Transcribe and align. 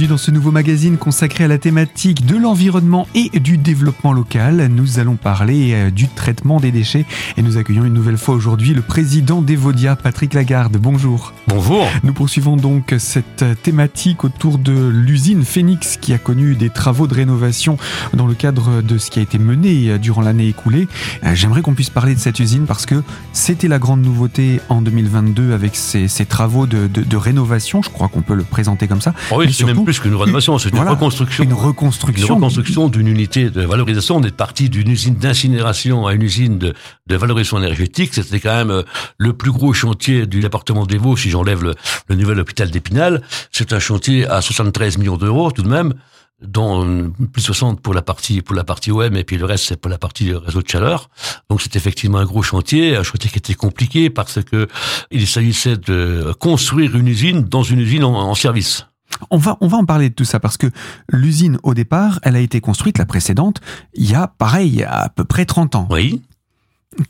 bienvenue 0.00 0.14
dans 0.14 0.24
ce 0.24 0.30
nouveau 0.30 0.50
magazine 0.50 0.96
consacré 0.96 1.44
à 1.44 1.48
la 1.48 1.58
thématique 1.58 2.24
de 2.24 2.36
l'environnement 2.36 3.06
et 3.14 3.28
du 3.38 3.58
développement 3.58 4.14
local. 4.14 4.68
Nous 4.68 4.98
allons 4.98 5.16
parler 5.16 5.72
euh, 5.74 5.90
du 5.90 6.08
traitement 6.08 6.58
des 6.58 6.70
déchets 6.70 7.04
et 7.36 7.42
nous 7.42 7.58
accueillons 7.58 7.84
une 7.84 7.92
nouvelle 7.92 8.16
fois 8.16 8.34
aujourd'hui 8.34 8.72
le 8.72 8.80
président 8.80 9.42
d'Evodia, 9.42 9.96
Patrick 9.96 10.32
Lagarde. 10.32 10.78
Bonjour. 10.78 11.34
Bonjour. 11.48 11.86
Nous 12.02 12.14
poursuivons 12.14 12.56
donc 12.56 12.94
cette 12.98 13.44
thématique 13.62 14.24
autour 14.24 14.56
de 14.56 14.88
l'usine 14.88 15.44
Phoenix 15.44 15.98
qui 15.98 16.14
a 16.14 16.18
connu 16.18 16.54
des 16.54 16.70
travaux 16.70 17.06
de 17.06 17.14
rénovation 17.14 17.76
dans 18.14 18.26
le 18.26 18.34
cadre 18.34 18.80
de 18.80 18.96
ce 18.96 19.10
qui 19.10 19.18
a 19.18 19.22
été 19.22 19.38
mené 19.38 19.98
durant 19.98 20.22
l'année 20.22 20.48
écoulée. 20.48 20.88
Euh, 21.24 21.34
j'aimerais 21.34 21.60
qu'on 21.60 21.74
puisse 21.74 21.90
parler 21.90 22.14
de 22.14 22.20
cette 22.20 22.38
usine 22.40 22.64
parce 22.64 22.86
que 22.86 23.02
c'était 23.34 23.68
la 23.68 23.78
grande 23.78 24.00
nouveauté 24.00 24.60
en 24.70 24.80
2022 24.80 25.52
avec 25.52 25.76
ces, 25.76 26.08
travaux 26.24 26.66
de, 26.66 26.86
de 26.86 27.16
rénovation. 27.16 27.82
Je 27.82 27.90
crois 27.90 28.08
qu'on 28.08 28.22
peut 28.22 28.34
le 28.34 28.44
présenter 28.44 28.88
comme 28.88 29.02
ça. 29.02 29.12
Oh 29.30 29.36
oui, 29.40 29.52
c'est 29.52 29.64
même 29.64 29.89
plus 29.90 29.98
qu'une 29.98 30.14
rénovation, 30.14 30.56
c'est 30.58 30.70
une 30.70 30.88
reconstruction. 30.88 31.42
Une 31.42 31.52
reconstruction. 31.52 32.26
Une 32.28 32.32
reconstruction 32.34 32.88
d'une 32.88 33.08
unité 33.08 33.50
de 33.50 33.62
valorisation. 33.62 34.18
On 34.18 34.22
est 34.22 34.30
parti 34.30 34.68
d'une 34.68 34.88
usine 34.88 35.16
d'incinération 35.16 36.06
à 36.06 36.14
une 36.14 36.22
usine 36.22 36.58
de, 36.58 36.74
de 37.08 37.16
valorisation 37.16 37.58
énergétique. 37.58 38.14
C'était 38.14 38.38
quand 38.38 38.54
même 38.54 38.70
euh, 38.70 38.82
le 39.18 39.32
plus 39.32 39.50
gros 39.50 39.72
chantier 39.72 40.26
du 40.28 40.38
département 40.38 40.86
des 40.86 40.96
Vosges, 40.96 41.22
si 41.22 41.30
j'enlève 41.30 41.64
le, 41.64 41.74
le 42.06 42.14
nouvel 42.14 42.38
hôpital 42.38 42.70
d'Épinal. 42.70 43.20
C'est 43.50 43.72
un 43.72 43.80
chantier 43.80 44.28
à 44.28 44.40
73 44.40 44.96
millions 44.98 45.16
d'euros 45.16 45.50
tout 45.50 45.62
de 45.62 45.68
même 45.68 45.94
dont 46.40 46.86
euh, 46.86 47.12
plus 47.32 47.42
60 47.42 47.80
pour 47.80 47.92
la 47.92 48.00
partie 48.00 48.42
pour 48.42 48.54
la 48.54 48.64
partie 48.64 48.92
OM 48.92 49.14
et 49.16 49.24
puis 49.24 49.36
le 49.36 49.44
reste 49.44 49.66
c'est 49.66 49.76
pour 49.76 49.90
la 49.90 49.98
partie 49.98 50.32
réseau 50.32 50.62
de 50.62 50.68
chaleur. 50.68 51.10
Donc 51.50 51.60
c'est 51.60 51.74
effectivement 51.74 52.18
un 52.18 52.24
gros 52.24 52.42
chantier, 52.42 52.94
un 52.94 53.02
chantier 53.02 53.28
qui 53.28 53.38
était 53.38 53.54
compliqué 53.54 54.08
parce 54.08 54.40
que 54.42 54.68
il 55.10 55.26
s'agissait 55.26 55.76
de 55.76 56.32
construire 56.38 56.96
une 56.96 57.08
usine 57.08 57.42
dans 57.42 57.64
une 57.64 57.80
usine 57.80 58.04
en 58.04 58.34
service. 58.36 58.86
On 59.30 59.36
va, 59.36 59.56
on 59.60 59.68
va 59.68 59.76
en 59.78 59.84
parler 59.84 60.08
de 60.08 60.14
tout 60.14 60.24
ça 60.24 60.40
parce 60.40 60.56
que 60.56 60.66
l'usine, 61.10 61.58
au 61.62 61.74
départ, 61.74 62.20
elle 62.22 62.36
a 62.36 62.40
été 62.40 62.60
construite, 62.60 62.98
la 62.98 63.06
précédente, 63.06 63.60
il 63.94 64.10
y 64.10 64.14
a, 64.14 64.28
pareil, 64.28 64.84
à 64.84 65.08
peu 65.08 65.24
près 65.24 65.44
30 65.44 65.74
ans. 65.74 65.88
Oui. 65.90 66.22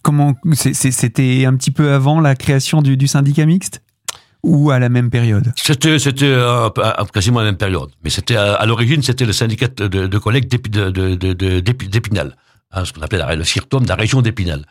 Comment, 0.03 0.34
c'était 0.53 1.45
un 1.47 1.56
petit 1.56 1.71
peu 1.71 1.93
avant 1.93 2.21
la 2.21 2.34
création 2.34 2.83
du, 2.83 3.06
syndicat 3.06 3.47
mixte? 3.47 3.83
Ou 4.43 4.71
à 4.71 4.78
la 4.78 4.89
même 4.89 5.11
période? 5.11 5.53
C'était 5.56 5.98
c'était 5.98 6.25
euh, 6.25 6.71
quasiment 7.12 7.41
à 7.41 7.43
la 7.43 7.51
même 7.51 7.59
période, 7.59 7.91
mais 8.03 8.09
c'était 8.09 8.37
à, 8.37 8.65
l'origine 8.65 9.03
c'était 9.03 9.27
le 9.27 9.34
syndicat 9.34 9.69
de, 9.69 10.06
de 10.06 10.19
collègues 10.19 10.48
d'Épinal 10.48 12.37
hein, 12.73 12.85
ce 12.85 12.93
qu'on 12.93 13.03
appelait 13.03 13.37
le 13.37 13.45
CIRTOM 13.45 13.85
de 13.85 13.89
la 13.89 13.95
région 13.95 14.23
d'Épinal. 14.23 14.65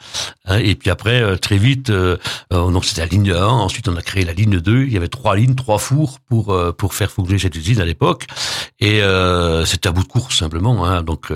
Hein, 0.45 0.59
et 0.59 0.75
puis 0.75 0.89
après, 0.89 1.22
euh, 1.22 1.36
très 1.36 1.58
vite, 1.58 1.89
euh, 1.89 2.17
euh, 2.53 2.81
c'était 2.81 3.02
la 3.02 3.08
ligne 3.08 3.31
1, 3.31 3.45
ensuite 3.45 3.88
on 3.88 3.95
a 3.95 4.02
créé 4.02 4.25
la 4.25 4.33
ligne 4.33 4.59
2, 4.59 4.83
il 4.83 4.94
y 4.94 4.97
avait 4.97 5.08
trois 5.08 5.36
lignes, 5.36 5.56
trois 5.56 5.78
fours 5.78 6.19
pour 6.19 6.56
pour 6.78 6.94
faire 6.94 7.11
fonctionner 7.11 7.39
cette 7.39 7.56
usine 7.56 7.81
à 7.81 7.86
l'époque, 7.86 8.25
et 8.80 9.02
c'était 9.66 9.89
à 9.89 9.91
bout 9.91 10.03
de 10.03 10.08
course 10.08 10.38
simplement, 10.38 10.86
hein, 10.86 11.03
donc 11.03 11.31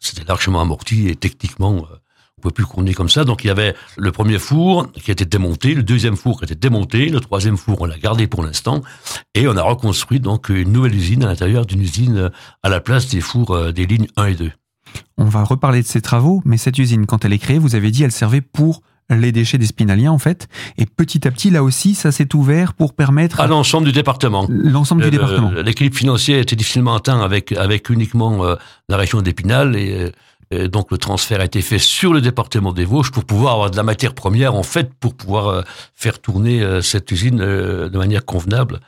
c'était 0.00 0.24
largement 0.26 0.60
amorti 0.60 1.08
et 1.08 1.16
techniquement 1.16 1.70
on 2.38 2.40
pouvait 2.40 2.52
plus 2.52 2.64
courir 2.64 2.94
comme 2.94 3.08
ça. 3.08 3.24
Donc 3.24 3.44
il 3.44 3.48
y 3.48 3.50
avait 3.50 3.74
le 3.96 4.12
premier 4.12 4.38
four 4.38 4.90
qui 4.92 5.10
était 5.10 5.24
démonté, 5.24 5.74
le 5.74 5.82
deuxième 5.82 6.16
four 6.16 6.38
qui 6.38 6.44
était 6.44 6.54
démonté, 6.54 7.08
le 7.08 7.20
troisième 7.20 7.56
four 7.56 7.80
on 7.80 7.84
l'a 7.84 7.98
gardé 7.98 8.26
pour 8.26 8.42
l'instant, 8.42 8.82
et 9.34 9.46
on 9.48 9.56
a 9.56 9.62
reconstruit 9.62 10.20
donc 10.20 10.48
une 10.48 10.72
nouvelle 10.72 10.94
usine 10.94 11.24
à 11.24 11.26
l'intérieur 11.26 11.66
d'une 11.66 11.82
usine 11.82 12.30
à 12.62 12.68
la 12.68 12.80
place 12.80 13.08
des 13.08 13.20
fours 13.20 13.72
des 13.72 13.86
lignes 13.86 14.08
1 14.16 14.26
et 14.26 14.34
2. 14.34 14.52
On 15.18 15.24
va 15.24 15.42
reparler 15.42 15.82
de 15.82 15.86
ces 15.86 16.00
travaux, 16.00 16.42
mais 16.44 16.56
cette 16.56 16.78
usine, 16.78 17.06
quand 17.06 17.24
elle 17.24 17.32
est 17.32 17.38
créée, 17.38 17.58
vous 17.58 17.74
avez 17.74 17.90
dit, 17.90 18.02
elle 18.02 18.12
servait 18.12 18.40
pour 18.40 18.82
les 19.10 19.32
déchets 19.32 19.58
des 19.58 19.66
spinaliens 19.66 20.10
en 20.10 20.18
fait. 20.18 20.48
Et 20.78 20.86
petit 20.86 21.26
à 21.26 21.30
petit, 21.30 21.50
là 21.50 21.62
aussi, 21.62 21.94
ça 21.94 22.10
s'est 22.12 22.34
ouvert 22.34 22.74
pour 22.74 22.94
permettre 22.94 23.40
à 23.40 23.46
l'ensemble 23.46 23.86
du 23.86 23.92
département. 23.92 24.46
L'ensemble 24.48 25.02
du 25.02 25.10
département. 25.10 25.50
L'équilibre 25.50 25.96
financier 25.96 26.40
était 26.40 26.56
difficilement 26.56 26.94
atteint 26.94 27.20
avec 27.20 27.52
avec 27.52 27.88
uniquement 27.90 28.44
euh, 28.44 28.56
la 28.88 28.96
région 28.96 29.22
d'Épinal 29.22 29.76
et 29.76 29.92
euh, 29.92 30.10
et 30.50 30.68
donc 30.68 30.90
le 30.90 30.98
transfert 30.98 31.40
a 31.40 31.44
été 31.44 31.60
fait 31.60 31.78
sur 31.78 32.12
le 32.12 32.20
département 32.20 32.72
des 32.72 32.84
Vosges 32.84 33.10
pour 33.10 33.24
pouvoir 33.24 33.54
avoir 33.54 33.70
de 33.70 33.76
la 33.76 33.82
matière 33.82 34.14
première 34.14 34.54
en 34.54 34.62
fait 34.62 34.92
pour 34.94 35.14
pouvoir 35.14 35.48
euh, 35.48 35.62
faire 35.94 36.20
tourner 36.20 36.62
euh, 36.62 36.80
cette 36.82 37.10
usine 37.10 37.40
euh, 37.40 37.88
de 37.88 37.98
manière 37.98 38.24
convenable. 38.24 38.80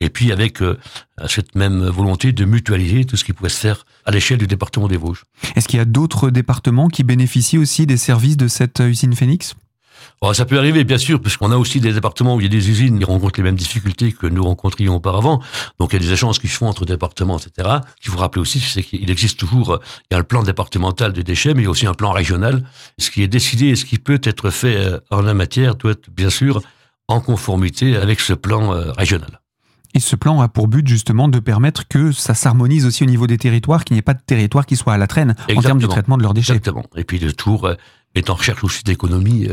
Et 0.00 0.10
puis 0.10 0.32
avec 0.32 0.60
cette 1.26 1.56
même 1.56 1.86
volonté 1.86 2.32
de 2.32 2.44
mutualiser 2.44 3.04
tout 3.04 3.16
ce 3.16 3.24
qui 3.24 3.32
pouvait 3.32 3.48
se 3.48 3.58
faire 3.58 3.84
à 4.04 4.12
l'échelle 4.12 4.38
du 4.38 4.46
département 4.46 4.86
des 4.86 4.96
Vosges. 4.96 5.24
Est-ce 5.56 5.66
qu'il 5.66 5.78
y 5.78 5.82
a 5.82 5.86
d'autres 5.86 6.30
départements 6.30 6.88
qui 6.88 7.02
bénéficient 7.02 7.58
aussi 7.58 7.86
des 7.86 7.96
services 7.96 8.36
de 8.36 8.46
cette 8.46 8.78
usine 8.78 9.14
Phoenix 9.14 9.56
Oh, 10.22 10.32
ça 10.32 10.44
peut 10.44 10.58
arriver, 10.58 10.84
bien 10.84 10.98
sûr, 10.98 11.20
puisqu'on 11.20 11.52
a 11.52 11.56
aussi 11.56 11.80
des 11.80 11.92
départements 11.92 12.36
où 12.36 12.40
il 12.40 12.44
y 12.44 12.46
a 12.46 12.50
des 12.50 12.70
usines 12.70 12.98
qui 12.98 13.04
rencontrent 13.04 13.38
les 13.38 13.42
mêmes 13.42 13.56
difficultés 13.56 14.12
que 14.12 14.26
nous 14.26 14.42
rencontrions 14.42 14.96
auparavant. 14.96 15.42
Donc, 15.78 15.92
il 15.92 16.02
y 16.02 16.04
a 16.04 16.06
des 16.06 16.12
échanges 16.12 16.38
qui 16.38 16.48
se 16.48 16.56
font 16.56 16.68
entre 16.68 16.84
départements, 16.84 17.38
etc. 17.38 17.68
Il 18.04 18.10
faut 18.10 18.18
rappeler 18.18 18.40
aussi, 18.40 18.60
c'est 18.60 18.82
qu'il 18.82 19.10
existe 19.10 19.38
toujours, 19.38 19.80
il 20.10 20.14
y 20.14 20.16
a 20.16 20.18
le 20.18 20.24
plan 20.24 20.42
départemental 20.42 21.12
des 21.12 21.22
déchets, 21.22 21.54
mais 21.54 21.62
il 21.62 21.64
y 21.64 21.68
a 21.68 21.70
aussi 21.70 21.86
un 21.86 21.94
plan 21.94 22.12
régional. 22.12 22.64
Ce 22.98 23.10
qui 23.10 23.22
est 23.22 23.28
décidé 23.28 23.66
et 23.66 23.76
ce 23.76 23.84
qui 23.84 23.98
peut 23.98 24.20
être 24.22 24.50
fait 24.50 24.76
euh, 24.76 25.00
en 25.10 25.22
la 25.22 25.34
matière 25.34 25.74
doit 25.76 25.92
être, 25.92 26.10
bien 26.10 26.30
sûr, 26.30 26.62
en 27.08 27.20
conformité 27.20 27.96
avec 27.96 28.20
ce 28.20 28.32
plan 28.32 28.72
euh, 28.72 28.92
régional. 28.92 29.40
Et 29.94 30.00
ce 30.00 30.16
plan 30.16 30.40
a 30.40 30.48
pour 30.48 30.68
but 30.68 30.86
justement 30.86 31.28
de 31.28 31.38
permettre 31.38 31.88
que 31.88 32.12
ça 32.12 32.34
s'harmonise 32.34 32.84
aussi 32.84 33.02
au 33.02 33.06
niveau 33.06 33.26
des 33.26 33.38
territoires, 33.38 33.84
qu'il 33.84 33.94
n'y 33.94 34.00
ait 34.00 34.02
pas 34.02 34.14
de 34.14 34.20
territoire 34.20 34.66
qui 34.66 34.76
soit 34.76 34.92
à 34.92 34.98
la 34.98 35.06
traîne 35.06 35.34
en 35.54 35.60
termes 35.62 35.78
de 35.78 35.86
traitement 35.86 36.18
de 36.18 36.22
leurs 36.22 36.34
déchets. 36.34 36.52
Exactement. 36.52 36.84
Et 36.96 37.04
puis 37.04 37.18
le 37.18 37.32
tour 37.32 37.64
euh, 37.66 37.74
est 38.14 38.28
en 38.28 38.34
recherche 38.34 38.62
aussi 38.64 38.82
d'économie 38.82 39.48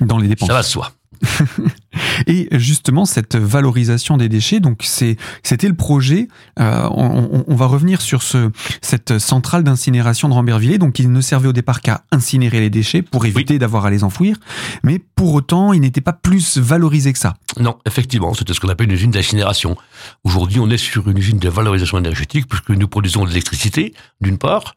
dans 0.00 0.18
les 0.18 0.28
dépenses. 0.28 0.48
Ça 0.48 0.54
va 0.54 0.62
soi. 0.62 0.92
et 2.26 2.48
justement, 2.52 3.04
cette 3.04 3.36
valorisation 3.36 4.16
des 4.16 4.28
déchets, 4.28 4.60
donc 4.60 4.80
c'est, 4.82 5.16
c'était 5.42 5.68
le 5.68 5.74
projet. 5.74 6.28
Euh, 6.58 6.88
on, 6.90 7.44
on, 7.46 7.54
va 7.54 7.66
revenir 7.66 8.00
sur 8.00 8.22
ce, 8.22 8.50
cette 8.80 9.18
centrale 9.18 9.62
d'incinération 9.62 10.28
de 10.28 10.34
Rambervillers, 10.34 10.78
donc 10.78 10.98
il 10.98 11.12
ne 11.12 11.20
servait 11.20 11.48
au 11.48 11.52
départ 11.52 11.80
qu'à 11.80 12.04
incinérer 12.10 12.60
les 12.60 12.70
déchets 12.70 13.02
pour 13.02 13.24
éviter 13.26 13.58
d'avoir 13.58 13.86
à 13.86 13.90
les 13.90 14.04
enfouir, 14.04 14.36
mais 14.82 14.98
pour 14.98 15.34
autant, 15.34 15.72
il 15.72 15.80
n'était 15.80 16.00
pas 16.00 16.12
plus 16.12 16.58
valorisé 16.58 17.12
que 17.12 17.18
ça. 17.18 17.34
Non, 17.60 17.78
effectivement, 17.86 18.34
c'était 18.34 18.54
ce 18.54 18.60
qu'on 18.60 18.68
appelle 18.68 18.88
une 18.88 18.94
usine 18.94 19.10
d'incinération. 19.10 19.76
Aujourd'hui, 20.24 20.60
on 20.60 20.70
est 20.70 20.78
sur 20.78 21.08
une 21.08 21.18
usine 21.18 21.38
de 21.38 21.48
valorisation 21.48 21.98
énergétique 21.98 22.48
puisque 22.48 22.70
nous 22.70 22.88
produisons 22.88 23.24
de 23.24 23.28
l'électricité, 23.28 23.94
d'une 24.20 24.38
part. 24.38 24.74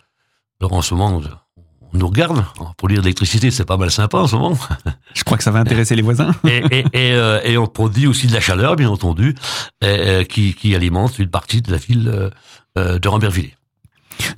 Alors 0.62 0.74
en 0.74 0.82
ce 0.82 0.94
moment, 0.94 1.22
nous 1.98 2.08
regarde. 2.08 2.44
Pour 2.78 2.88
lire 2.88 3.02
l'électricité, 3.02 3.52
c'est 3.52 3.66
pas 3.66 3.78
mal 3.78 3.92
sympa 3.92 4.18
en 4.20 4.28
ce 4.28 4.36
moment. 4.36 4.58
Je 5.14 5.24
crois 5.24 5.38
que 5.38 5.44
ça 5.44 5.52
va 5.52 5.60
intéresser 5.60 5.96
les 5.96 6.02
voisins. 6.02 6.34
et, 6.46 6.86
et, 6.94 7.14
euh, 7.14 7.40
et, 7.44 7.58
on 7.58 7.68
produit 7.68 8.08
aussi 8.08 8.28
de 8.28 8.34
la 8.34 8.40
chaleur, 8.40 8.76
bien 8.76 8.90
entendu, 8.90 9.36
qui, 10.30 10.54
qui, 10.54 10.76
alimente 10.76 11.20
une 11.20 11.30
partie 11.30 11.62
de 11.62 11.72
la 11.72 11.78
ville 11.78 12.32
euh, 12.78 13.00
de 13.00 13.08
Rambervillers. 13.08 13.56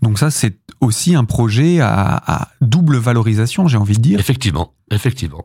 Donc 0.03 0.19
ça, 0.19 0.29
c'est 0.29 0.59
aussi 0.79 1.15
un 1.15 1.25
projet 1.25 1.79
à, 1.79 2.21
à 2.27 2.49
double 2.61 2.97
valorisation, 2.97 3.67
j'ai 3.67 3.77
envie 3.77 3.97
de 3.97 4.01
dire. 4.01 4.19
Effectivement, 4.19 4.73
effectivement. 4.91 5.43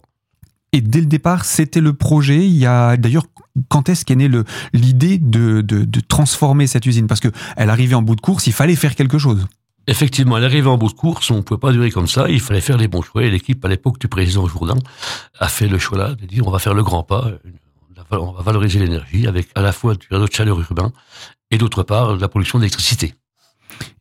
Et 0.72 0.82
dès 0.82 1.00
le 1.00 1.06
départ, 1.06 1.46
c'était 1.46 1.80
le 1.80 1.94
projet. 1.94 2.46
Il 2.46 2.56
y 2.56 2.66
a 2.66 2.98
d'ailleurs 2.98 3.24
quand 3.68 3.88
est-ce 3.88 4.04
qu'est 4.04 4.16
née 4.16 4.30
l'idée 4.74 5.16
de, 5.16 5.62
de, 5.62 5.84
de, 5.84 6.00
transformer 6.00 6.66
cette 6.66 6.84
usine? 6.84 7.06
Parce 7.06 7.20
que 7.20 7.28
elle 7.56 7.70
arrivait 7.70 7.94
en 7.94 8.02
bout 8.02 8.16
de 8.16 8.20
course, 8.20 8.46
il 8.46 8.52
fallait 8.52 8.76
faire 8.76 8.94
quelque 8.94 9.18
chose. 9.18 9.46
Effectivement, 9.86 10.38
elle 10.38 10.44
arrivait 10.44 10.68
en 10.68 10.78
bout 10.78 10.88
de 10.88 10.94
course, 10.94 11.30
on 11.30 11.38
ne 11.38 11.40
pouvait 11.40 11.58
pas 11.58 11.72
durer 11.72 11.90
comme 11.90 12.06
ça, 12.06 12.28
il 12.28 12.40
fallait 12.40 12.60
faire 12.60 12.76
les 12.76 12.88
bons 12.88 13.02
choix. 13.02 13.24
Et 13.24 13.30
l'équipe, 13.30 13.64
à 13.64 13.68
l'époque 13.68 13.98
du 13.98 14.08
président 14.08 14.46
Jourdain, 14.46 14.78
a 15.38 15.48
fait 15.48 15.66
le 15.66 15.78
choix 15.78 15.98
là 15.98 16.14
de 16.14 16.24
dire 16.24 16.46
on 16.46 16.50
va 16.50 16.58
faire 16.58 16.74
le 16.74 16.82
grand 16.82 17.02
pas, 17.02 17.32
on 18.10 18.32
va 18.32 18.42
valoriser 18.42 18.78
l'énergie 18.78 19.26
avec 19.26 19.48
à 19.54 19.62
la 19.62 19.72
fois 19.72 19.94
du 19.94 20.06
réseau 20.10 20.26
de 20.26 20.32
chaleur 20.32 20.60
urbain 20.60 20.92
et 21.50 21.58
d'autre 21.58 21.82
part 21.82 22.16
la 22.16 22.28
production 22.28 22.58
d'électricité. 22.58 23.14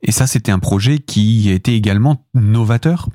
Et 0.01 0.11
ça, 0.11 0.27
c'était 0.27 0.51
un 0.51 0.59
projet 0.59 0.99
qui 0.99 1.49
était 1.49 1.73
également 1.73 2.27
novateur? 2.33 3.07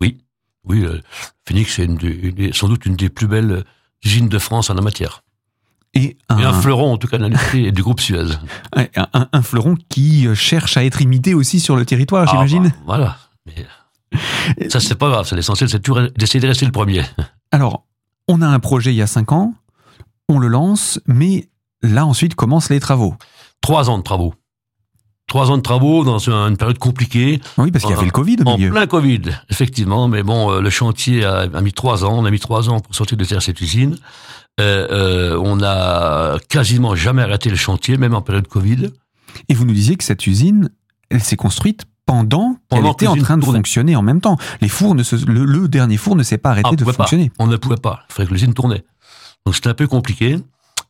Oui, 0.00 0.18
oui. 0.64 0.84
Euh, 0.84 1.00
Phoenix 1.46 1.78
est 1.78 2.52
sans 2.54 2.68
doute 2.68 2.86
une 2.86 2.96
des 2.96 3.08
plus 3.08 3.26
belles 3.26 3.64
usines 4.04 4.28
de 4.28 4.38
France 4.38 4.70
en 4.70 4.74
la 4.74 4.82
matière. 4.82 5.22
Et 5.94 6.16
un, 6.30 6.52
fleuron, 6.54 6.94
en 6.94 6.96
tout 6.96 7.06
cas, 7.06 7.18
de 7.18 7.22
l'industrie 7.22 7.70
du 7.70 7.82
groupe 7.82 8.00
Suez. 8.00 8.24
Un, 9.12 9.42
fleuron 9.42 9.76
qui 9.90 10.26
euh, 10.26 10.34
cherche 10.34 10.78
à 10.78 10.84
être 10.84 11.02
imité 11.02 11.34
aussi 11.34 11.60
sur 11.60 11.76
le 11.76 11.84
territoire, 11.84 12.24
ah, 12.26 12.30
j'imagine. 12.30 12.68
Bah, 12.68 12.72
voilà. 12.86 13.18
Mais 14.58 14.70
ça, 14.70 14.80
c'est 14.80 14.94
pas 14.94 15.10
grave. 15.10 15.26
C'est 15.28 15.36
l'essentiel, 15.36 15.68
c'est 15.68 15.86
d'essayer 16.16 16.40
de 16.40 16.46
rester 16.46 16.64
le 16.64 16.72
premier. 16.72 17.02
Alors, 17.50 17.84
on 18.26 18.40
a 18.40 18.46
un 18.46 18.58
projet 18.58 18.92
il 18.92 18.96
y 18.96 19.02
a 19.02 19.06
cinq 19.06 19.32
ans, 19.32 19.52
on 20.30 20.38
le 20.38 20.48
lance, 20.48 20.98
mais 21.06 21.48
là, 21.82 22.06
ensuite, 22.06 22.34
commencent 22.34 22.70
les 22.70 22.80
travaux. 22.80 23.14
Trois 23.60 23.90
ans 23.90 23.98
de 23.98 24.02
travaux. 24.02 24.34
Trois 25.26 25.50
ans 25.50 25.56
de 25.56 25.62
travaux 25.62 26.04
dans 26.04 26.18
une 26.18 26.56
période 26.56 26.78
compliquée. 26.78 27.40
Oui, 27.58 27.70
parce 27.70 27.84
qu'il 27.84 27.94
y 27.94 27.96
avait 27.96 28.06
le 28.06 28.12
Covid 28.12 28.36
au 28.44 28.56
milieu. 28.56 28.68
En 28.68 28.72
plein 28.72 28.86
Covid, 28.86 29.22
effectivement. 29.50 30.08
Mais 30.08 30.22
bon, 30.22 30.50
euh, 30.50 30.60
le 30.60 30.70
chantier 30.70 31.24
a, 31.24 31.46
a, 31.52 31.60
mis 31.60 31.72
trois 31.72 32.04
ans. 32.04 32.18
On 32.18 32.24
a 32.24 32.30
mis 32.30 32.40
trois 32.40 32.70
ans 32.70 32.80
pour 32.80 32.94
sortir 32.94 33.16
de 33.16 33.24
terre 33.24 33.42
cette 33.42 33.60
usine. 33.60 33.96
Euh, 34.60 34.86
euh, 34.90 35.38
on 35.38 35.56
n'a 35.56 36.36
quasiment 36.48 36.94
jamais 36.94 37.22
arrêté 37.22 37.48
le 37.48 37.56
chantier, 37.56 37.96
même 37.96 38.14
en 38.14 38.22
période 38.22 38.46
Covid. 38.46 38.90
Et 39.48 39.54
vous 39.54 39.64
nous 39.64 39.72
disiez 39.72 39.96
que 39.96 40.04
cette 40.04 40.26
usine, 40.26 40.70
elle 41.10 41.22
s'est 41.22 41.36
construite 41.36 41.84
pendant, 42.04 42.56
qu'elle 42.68 42.86
était 42.86 43.06
en 43.06 43.16
train 43.16 43.38
de 43.38 43.44
fonctionner 43.44 43.96
en 43.96 44.02
même 44.02 44.20
temps. 44.20 44.36
Les 44.60 44.68
fours 44.68 44.94
ne 44.94 45.02
le, 45.26 45.68
dernier 45.68 45.96
four 45.96 46.16
ne 46.16 46.22
s'est 46.22 46.38
pas 46.38 46.50
arrêté 46.50 46.70
ah, 46.72 46.76
de 46.76 46.84
fonctionner. 46.84 47.30
On 47.38 47.46
ne 47.46 47.56
pouvait 47.56 47.76
pas. 47.76 48.00
Il 48.10 48.12
fallait 48.12 48.28
que 48.28 48.34
l'usine 48.34 48.54
tournait. 48.54 48.84
Donc 49.46 49.54
c'était 49.54 49.68
un 49.68 49.74
peu 49.74 49.86
compliqué. 49.86 50.38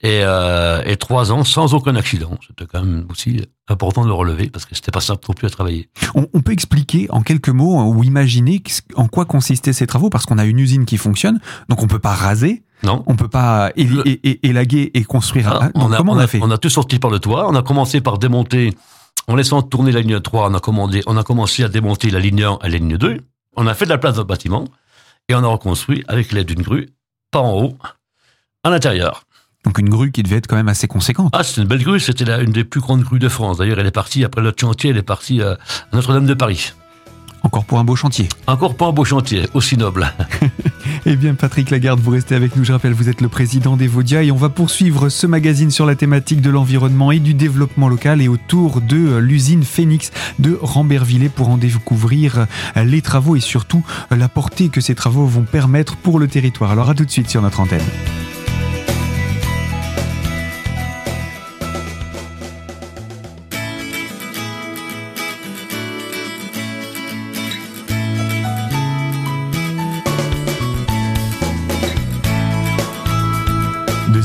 et, 0.02 0.22
euh, 0.24 0.82
et 0.84 0.96
trois 0.96 1.30
ans 1.30 1.44
sans 1.44 1.74
aucun 1.74 1.94
accident. 1.94 2.36
C'était 2.46 2.66
quand 2.66 2.82
même 2.82 3.06
aussi 3.10 3.46
important 3.68 4.02
de 4.02 4.08
le 4.08 4.14
relever 4.14 4.50
parce 4.50 4.64
que 4.64 4.74
c'était 4.74 4.90
pas 4.90 5.00
simple 5.00 5.24
non 5.28 5.34
plus 5.34 5.46
à 5.46 5.50
travailler. 5.50 5.88
On, 6.14 6.26
on, 6.32 6.40
peut 6.40 6.52
expliquer 6.52 7.06
en 7.10 7.22
quelques 7.22 7.50
mots 7.50 7.80
ou 7.84 8.02
imaginer 8.02 8.60
en 8.96 9.06
quoi 9.06 9.24
consistaient 9.24 9.72
ces 9.72 9.86
travaux? 9.86 10.10
Parce 10.10 10.26
qu'on 10.26 10.38
a 10.38 10.44
une 10.44 10.58
usine 10.58 10.84
qui 10.86 10.96
fonctionne, 10.96 11.40
donc 11.68 11.82
on 11.82 11.86
peut 11.86 12.00
pas 12.00 12.14
raser. 12.14 12.64
Non. 12.84 13.04
On 13.06 13.14
peut 13.14 13.28
pas 13.28 13.70
élaguer 13.76 14.90
et 14.94 15.04
construire. 15.04 15.48
Ah, 15.48 15.70
on, 15.74 15.92
a, 15.92 15.96
comment 15.96 16.12
on, 16.12 16.18
a, 16.18 16.26
fait 16.26 16.40
On 16.42 16.50
a 16.50 16.58
tout 16.58 16.68
sorti 16.68 16.98
par 16.98 17.10
le 17.10 17.20
toit. 17.20 17.48
On 17.48 17.54
a 17.54 17.62
commencé 17.62 18.00
par 18.00 18.18
démonter, 18.18 18.74
en 19.28 19.36
laissant 19.36 19.62
tourner 19.62 19.92
la 19.92 20.00
ligne 20.00 20.20
3, 20.20 20.50
on 20.50 20.54
a, 20.54 20.60
commandé, 20.60 21.02
on 21.06 21.16
a 21.16 21.22
commencé 21.22 21.62
à 21.62 21.68
démonter 21.68 22.10
la 22.10 22.18
ligne 22.18 22.42
1 22.42 22.58
et 22.64 22.68
la 22.70 22.78
ligne 22.78 22.96
2. 22.96 23.20
On 23.56 23.66
a 23.66 23.74
fait 23.74 23.84
de 23.84 23.90
la 23.90 23.98
place 23.98 24.14
dans 24.14 24.22
le 24.22 24.26
bâtiment 24.26 24.64
et 25.28 25.34
on 25.34 25.44
a 25.44 25.46
reconstruit 25.46 26.04
avec 26.08 26.32
l'aide 26.32 26.46
d'une 26.48 26.62
grue, 26.62 26.88
pas 27.30 27.40
en 27.40 27.52
haut, 27.52 27.76
à 28.64 28.70
l'intérieur. 28.70 29.24
Donc 29.64 29.78
une 29.78 29.88
grue 29.88 30.10
qui 30.10 30.22
devait 30.22 30.36
être 30.36 30.48
quand 30.48 30.56
même 30.56 30.68
assez 30.68 30.88
conséquente. 30.88 31.32
Ah, 31.32 31.44
c'est 31.44 31.60
une 31.60 31.68
belle 31.68 31.84
grue, 31.84 32.00
c'était 32.00 32.24
une 32.42 32.50
des 32.50 32.64
plus 32.64 32.80
grandes 32.80 33.02
grues 33.02 33.20
de 33.20 33.28
France. 33.28 33.58
D'ailleurs, 33.58 33.78
elle 33.78 33.86
est 33.86 33.92
partie, 33.92 34.24
après 34.24 34.42
notre 34.42 34.60
chantier, 34.60 34.90
elle 34.90 34.96
est 34.96 35.02
partie 35.02 35.40
à 35.40 35.56
Notre-Dame 35.92 36.26
de 36.26 36.34
Paris. 36.34 36.72
Encore 37.44 37.64
pour 37.64 37.78
un 37.78 37.84
beau 37.84 37.96
chantier. 37.96 38.28
Encore 38.46 38.74
pour 38.76 38.88
un 38.88 38.92
beau 38.92 39.04
chantier, 39.04 39.48
aussi 39.54 39.76
noble. 39.76 40.12
eh 41.04 41.16
bien, 41.16 41.34
Patrick 41.34 41.70
Lagarde, 41.70 42.00
vous 42.00 42.10
restez 42.10 42.34
avec 42.34 42.56
nous. 42.56 42.64
Je 42.64 42.72
rappelle, 42.72 42.92
vous 42.92 43.08
êtes 43.08 43.20
le 43.20 43.28
président 43.28 43.76
d'Evodia 43.76 44.22
et 44.22 44.30
on 44.30 44.36
va 44.36 44.48
poursuivre 44.48 45.08
ce 45.08 45.26
magazine 45.26 45.70
sur 45.70 45.84
la 45.84 45.96
thématique 45.96 46.40
de 46.40 46.50
l'environnement 46.50 47.10
et 47.10 47.18
du 47.18 47.34
développement 47.34 47.88
local 47.88 48.22
et 48.22 48.28
autour 48.28 48.80
de 48.80 49.16
l'usine 49.16 49.64
Phoenix 49.64 50.12
de 50.38 50.58
Rambervillers 50.60 51.28
pour 51.28 51.48
en 51.48 51.56
découvrir 51.56 52.46
les 52.76 53.02
travaux 53.02 53.36
et 53.36 53.40
surtout 53.40 53.84
la 54.10 54.28
portée 54.28 54.68
que 54.68 54.80
ces 54.80 54.94
travaux 54.94 55.26
vont 55.26 55.42
permettre 55.42 55.96
pour 55.96 56.18
le 56.18 56.28
territoire. 56.28 56.70
Alors 56.70 56.90
à 56.90 56.94
tout 56.94 57.04
de 57.04 57.10
suite 57.10 57.28
sur 57.28 57.42
notre 57.42 57.60
antenne. 57.60 57.80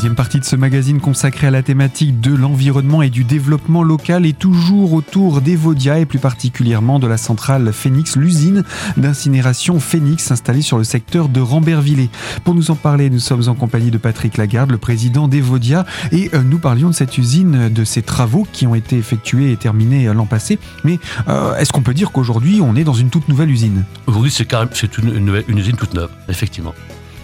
Deuxième 0.07 0.15
partie 0.15 0.39
de 0.39 0.45
ce 0.45 0.56
magazine 0.56 1.01
consacré 1.01 1.48
à 1.48 1.51
la 1.51 1.63
thématique 1.63 2.21
de 2.21 2.33
l'environnement 2.33 3.01
et 3.01 3.09
du 3.09 3.25
développement 3.25 3.83
local 3.83 4.25
et 4.25 4.31
toujours 4.31 4.94
autour 4.94 5.42
d'Evodia 5.42 6.00
et 6.00 6.06
plus 6.06 6.18
particulièrement 6.18 6.98
de 6.98 7.07
la 7.07 7.18
centrale 7.18 7.74
Phoenix, 7.74 8.15
l'usine 8.15 8.63
d'incinération 8.95 9.81
Phoenix 9.81 10.31
installée 10.31 10.62
sur 10.62 10.77
le 10.77 10.86
secteur 10.86 11.27
de 11.27 11.42
Rambervillers. 11.42 12.09
Pour 12.45 12.56
nous 12.56 12.71
en 12.71 12.75
parler, 12.75 13.09
nous 13.09 13.19
sommes 13.19 13.50
en 13.50 13.54
compagnie 13.54 13.92
de 13.92 13.98
Patrick 13.98 14.38
Lagarde, 14.38 14.71
le 14.71 14.77
président 14.77 15.27
d'Evodia, 15.27 15.86
et 16.13 16.30
euh, 16.33 16.42
nous 16.42 16.59
parlions 16.59 16.88
de 16.88 16.95
cette 16.95 17.18
usine, 17.18 17.68
de 17.68 17.83
ces 17.83 18.01
travaux 18.01 18.48
qui 18.54 18.65
ont 18.65 18.75
été 18.75 18.98
effectués 18.98 19.51
et 19.51 19.57
terminés 19.57 20.07
euh, 20.07 20.13
l'an 20.13 20.25
passé. 20.25 20.57
Mais 20.86 21.00
euh, 21.27 21.57
est-ce 21.57 21.74
qu'on 21.74 21.81
peut 21.81 21.94
dire 21.94 22.13
qu'aujourd'hui 22.13 22.62
on 22.62 22.77
est 22.77 22.86
dans 22.86 22.94
une 22.94 23.09
toute 23.09 23.27
nouvelle 23.27 23.51
usine? 23.51 23.83
Aujourd'hui 24.06 24.31
c'est 24.31 24.98
une, 25.00 25.44
une 25.50 25.57
usine 25.57 25.75
toute 25.75 25.94
neuve, 25.95 26.12
effectivement 26.30 26.74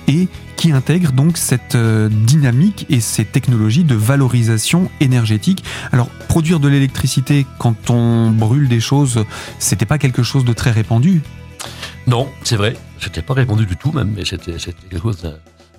et 0.07 0.27
qui 0.63 0.71
intègre 0.71 1.11
donc 1.11 1.35
cette 1.35 1.75
euh, 1.75 2.07
dynamique 2.07 2.85
et 2.89 3.01
ces 3.01 3.25
technologies 3.25 3.83
de 3.83 3.95
valorisation 3.95 4.89
énergétique. 5.01 5.61
Alors, 5.91 6.07
produire 6.29 6.61
de 6.61 6.69
l'électricité 6.69 7.45
quand 7.59 7.89
on 7.89 8.31
brûle 8.31 8.69
des 8.69 8.79
choses, 8.79 9.25
c'était 9.59 9.85
pas 9.85 9.97
quelque 9.97 10.23
chose 10.23 10.45
de 10.45 10.53
très 10.53 10.71
répandu? 10.71 11.21
Non, 12.07 12.29
c'est 12.45 12.55
vrai, 12.55 12.77
c'était 13.01 13.21
pas 13.21 13.33
répandu 13.33 13.65
du 13.65 13.75
tout 13.75 13.91
même, 13.91 14.13
mais 14.15 14.23
c'était 14.23 14.53
quelque 14.53 15.01
chose 15.01 15.29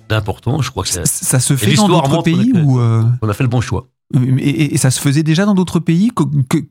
d'important. 0.07 0.61
Je 0.61 0.69
crois 0.69 0.83
que 0.83 0.89
ça, 0.89 1.03
ça 1.03 1.39
se 1.39 1.55
fait 1.55 1.73
dans 1.73 1.87
d'autres 1.87 2.21
pays 2.21 2.53
ou 2.53 2.79
euh, 2.79 3.01
on 3.23 3.27
a 3.27 3.33
fait 3.33 3.43
le 3.43 3.49
bon 3.49 3.61
choix. 3.61 3.87
Et, 4.13 4.77
ça 4.77 4.91
se 4.91 4.99
faisait 4.99 5.23
déjà 5.23 5.45
dans 5.45 5.55
d'autres 5.55 5.79
pays? 5.79 6.11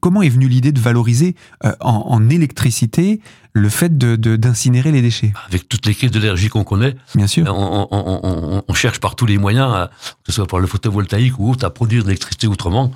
comment 0.00 0.22
est 0.22 0.28
venue 0.28 0.48
l'idée 0.48 0.70
de 0.72 0.80
valoriser 0.80 1.34
euh, 1.64 1.72
en, 1.80 2.28
électricité 2.30 3.20
le 3.52 3.68
fait 3.68 3.98
d'incinérer 3.98 4.90
de, 4.90 4.96
les 4.96 5.02
déchets? 5.02 5.32
Avec 5.48 5.68
toutes 5.68 5.86
les 5.86 5.94
crises 5.94 6.12
d'énergie 6.12 6.48
qu'on 6.48 6.64
connaît, 6.64 6.94
bien 7.14 7.26
sûr, 7.26 7.44
on, 7.46 8.74
cherche 8.74 9.00
par 9.00 9.16
tous 9.16 9.26
les 9.26 9.38
moyens, 9.38 9.88
que 10.24 10.30
ce 10.30 10.32
soit 10.32 10.46
par 10.46 10.60
le 10.60 10.66
photovoltaïque 10.66 11.38
ou 11.38 11.50
autre, 11.50 11.64
à 11.64 11.70
produire 11.70 12.02
de 12.02 12.08
l'électricité 12.08 12.46
autrement 12.46 12.92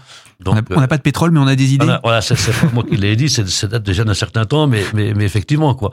on 0.47 0.55
n'a 0.55 0.89
pas 0.89 0.97
de 0.97 1.03
pétrole, 1.03 1.33
mais 1.33 1.41
on 1.41 1.47
a 1.47 1.57
des 1.57 1.75
idées. 1.75 1.97
Voilà, 2.03 2.21
c'est 2.21 2.35
pas 2.35 2.69
moi 2.73 2.85
qui 2.85 2.97
l'ai 2.97 3.17
dit, 3.17 3.29
ça 3.29 3.67
date 3.67 3.83
déjà 3.83 4.05
d'un 4.05 4.15
certain 4.15 4.45
temps, 4.45 4.67
mais, 4.67 4.85
mais, 4.95 5.13
mais 5.15 5.25
effectivement, 5.25 5.75
quoi. 5.75 5.91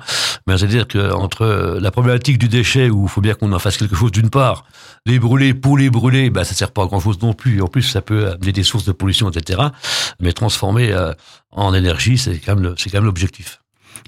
Mais 0.48 0.58
c'est-à-dire 0.58 0.88
qu'entre 0.88 1.78
la 1.82 1.92
problématique 1.92 2.38
du 2.38 2.48
déchet, 2.48 2.90
où 2.90 3.04
il 3.04 3.10
faut 3.10 3.22
bien 3.22 3.34
qu'on 3.34 3.52
en 3.54 3.60
fasse 3.60 3.78
quelque 3.78 3.96
chose 3.96 4.12
d'une 4.12 4.30
part, 4.30 4.66
les 5.06 5.20
brûler 5.20 5.54
pour 5.54 5.78
les 5.78 5.90
brûler, 5.90 6.30
ben, 6.30 6.44
ça 6.44 6.54
sert 6.54 6.72
pas 6.72 6.84
à 6.84 6.86
grand-chose 6.86 7.20
non 7.22 7.34
plus. 7.34 7.62
En 7.62 7.68
plus, 7.68 7.84
ça 7.84 8.02
peut 8.02 8.30
amener 8.30 8.52
des 8.52 8.64
sources 8.64 8.86
de 8.86 8.92
pollution, 8.92 9.30
etc. 9.30 9.62
Mais 10.20 10.32
transformer 10.32 10.92
euh, 10.92 11.14
en 11.52 11.74
énergie, 11.74 12.18
c'est 12.18 12.38
quand 12.38 12.56
même 12.56 13.04
l'objectif. 13.04 13.62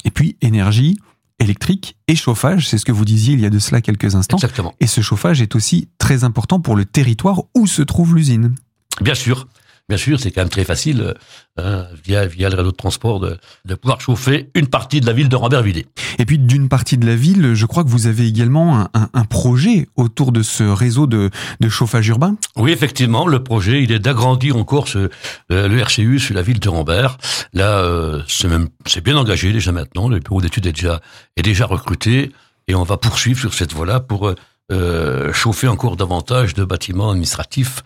Et 0.05 0.11
puis, 0.11 0.37
énergie, 0.41 0.99
électrique 1.39 1.97
et 2.07 2.15
chauffage, 2.15 2.67
c'est 2.67 2.77
ce 2.77 2.85
que 2.85 2.91
vous 2.91 3.05
disiez 3.05 3.33
il 3.33 3.41
y 3.41 3.45
a 3.45 3.49
de 3.49 3.59
cela 3.59 3.81
quelques 3.81 4.15
instants. 4.15 4.37
Exactement. 4.37 4.73
Et 4.79 4.87
ce 4.87 5.01
chauffage 5.01 5.41
est 5.41 5.55
aussi 5.55 5.89
très 5.97 6.23
important 6.23 6.59
pour 6.59 6.75
le 6.75 6.85
territoire 6.85 7.41
où 7.55 7.67
se 7.67 7.81
trouve 7.81 8.15
l'usine. 8.15 8.55
Bien 9.01 9.15
sûr. 9.15 9.47
Bien 9.89 9.97
sûr, 9.97 10.19
c'est 10.19 10.31
quand 10.31 10.41
même 10.41 10.49
très 10.49 10.65
facile, 10.65 11.13
hein, 11.55 11.85
via, 12.03 12.25
via 12.25 12.49
le 12.49 12.55
réseau 12.57 12.71
de 12.71 12.75
transport, 12.75 13.21
de, 13.21 13.37
de, 13.63 13.73
pouvoir 13.73 14.01
chauffer 14.01 14.49
une 14.53 14.67
partie 14.67 14.99
de 14.99 15.05
la 15.05 15.13
ville 15.13 15.29
de 15.29 15.35
Rambervillers. 15.37 15.85
Et 16.19 16.25
puis 16.25 16.37
d'une 16.37 16.67
partie 16.67 16.97
de 16.97 17.05
la 17.05 17.15
ville, 17.15 17.53
je 17.53 17.65
crois 17.65 17.85
que 17.85 17.89
vous 17.89 18.05
avez 18.05 18.27
également 18.27 18.81
un, 18.81 18.89
un, 18.93 19.09
un 19.13 19.23
projet 19.23 19.87
autour 19.95 20.33
de 20.33 20.41
ce 20.41 20.63
réseau 20.63 21.07
de, 21.07 21.29
de, 21.61 21.69
chauffage 21.69 22.05
urbain. 22.09 22.35
Oui, 22.57 22.71
effectivement, 22.71 23.27
le 23.27 23.41
projet, 23.41 23.81
il 23.81 23.93
est 23.93 23.99
d'agrandir 23.99 24.57
encore 24.57 24.89
ce, 24.89 25.09
euh, 25.53 25.69
le 25.69 25.79
RCU 25.79 26.19
sur 26.19 26.35
la 26.35 26.41
ville 26.41 26.59
de 26.59 26.67
Rambert. 26.67 27.17
Là, 27.53 27.79
euh, 27.79 28.21
c'est 28.27 28.49
même, 28.49 28.67
c'est 28.85 29.01
bien 29.01 29.15
engagé 29.15 29.53
déjà 29.53 29.71
maintenant. 29.71 30.09
Le 30.09 30.19
bureau 30.19 30.41
d'études 30.41 30.65
est 30.65 30.73
déjà, 30.73 30.99
est 31.37 31.43
déjà 31.43 31.65
recruté 31.65 32.33
et 32.67 32.75
on 32.75 32.83
va 32.83 32.97
poursuivre 32.97 33.39
sur 33.39 33.53
cette 33.53 33.71
voie-là 33.71 34.01
pour 34.01 34.33
euh, 34.69 35.31
chauffer 35.31 35.69
encore 35.69 35.95
davantage 35.95 36.55
de 36.55 36.65
bâtiments 36.65 37.11
administratifs 37.11 37.83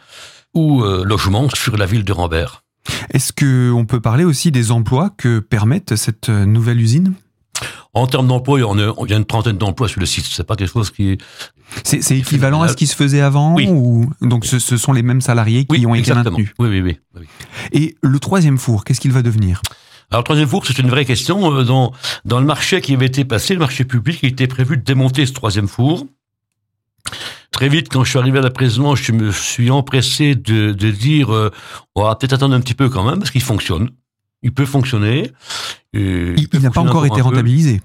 ou 0.53 0.83
euh, 0.83 1.03
logements 1.05 1.49
sur 1.49 1.77
la 1.77 1.85
ville 1.85 2.03
de 2.03 2.13
Rambert. 2.13 2.63
Est-ce 3.11 3.31
qu'on 3.33 3.85
peut 3.85 3.99
parler 3.99 4.23
aussi 4.23 4.51
des 4.51 4.71
emplois 4.71 5.11
que 5.17 5.39
permettent 5.39 5.95
cette 5.95 6.29
euh, 6.29 6.45
nouvelle 6.45 6.81
usine? 6.81 7.13
En 7.93 8.07
termes 8.07 8.27
d'emploi, 8.27 8.59
il 8.59 9.09
y 9.09 9.13
a 9.13 9.17
une 9.17 9.25
trentaine 9.25 9.57
d'emplois 9.57 9.87
sur 9.87 9.99
le 9.99 10.05
site. 10.05 10.25
C'est 10.25 10.45
pas 10.45 10.55
quelque 10.55 10.71
chose 10.71 10.91
qui 10.91 11.17
C'est 11.83 12.17
équivalent 12.17 12.61
à 12.61 12.69
ce 12.69 12.75
qui 12.75 12.87
se 12.87 12.95
faisait 12.95 13.21
avant 13.21 13.53
oui. 13.53 13.67
ou 13.69 14.09
donc 14.21 14.45
ce, 14.45 14.59
ce, 14.59 14.77
sont 14.77 14.93
les 14.93 15.03
mêmes 15.03 15.21
salariés 15.21 15.65
qui 15.65 15.77
oui, 15.79 15.85
ont 15.85 15.93
été 15.93 16.11
exactement. 16.11 16.37
maintenus? 16.37 16.53
Oui, 16.57 16.69
oui, 16.69 16.81
oui, 16.81 16.99
oui. 17.19 17.27
Et 17.73 17.95
le 18.01 18.19
troisième 18.19 18.57
four, 18.57 18.85
qu'est-ce 18.85 19.01
qu'il 19.01 19.11
va 19.11 19.21
devenir? 19.21 19.61
Alors, 20.09 20.21
le 20.21 20.25
troisième 20.25 20.47
four, 20.47 20.65
c'est 20.65 20.77
une 20.77 20.89
vraie 20.89 21.05
question. 21.05 21.53
Euh, 21.53 21.63
dans, 21.63 21.93
dans 22.25 22.39
le 22.39 22.45
marché 22.45 22.81
qui 22.81 22.93
avait 22.93 23.05
été 23.05 23.23
passé, 23.25 23.53
le 23.53 23.59
marché 23.59 23.85
public, 23.85 24.19
il 24.23 24.29
était 24.29 24.47
prévu 24.47 24.77
de 24.77 24.83
démonter 24.83 25.25
ce 25.25 25.33
troisième 25.33 25.67
four. 25.67 26.05
Très 27.61 27.69
vite, 27.69 27.89
quand 27.89 28.03
je 28.03 28.09
suis 28.09 28.17
arrivé 28.17 28.39
à 28.39 28.41
la 28.41 28.49
présidence, 28.49 28.97
je 29.03 29.11
me 29.11 29.31
suis 29.31 29.69
empressé 29.69 30.33
de, 30.33 30.71
de 30.71 30.89
dire 30.89 31.31
euh, 31.31 31.51
on 31.93 32.01
va 32.01 32.15
peut-être 32.15 32.33
attendre 32.33 32.55
un 32.55 32.59
petit 32.59 32.73
peu 32.73 32.89
quand 32.89 33.07
même, 33.07 33.19
parce 33.19 33.29
qu'il 33.29 33.43
fonctionne. 33.43 33.91
Il 34.41 34.51
peut 34.51 34.65
fonctionner. 34.65 35.31
il, 35.93 36.47
il 36.51 36.59
n'a 36.59 36.71
pas 36.71 36.81
encore 36.81 37.05
été 37.05 37.21
rentabilisé. 37.21 37.79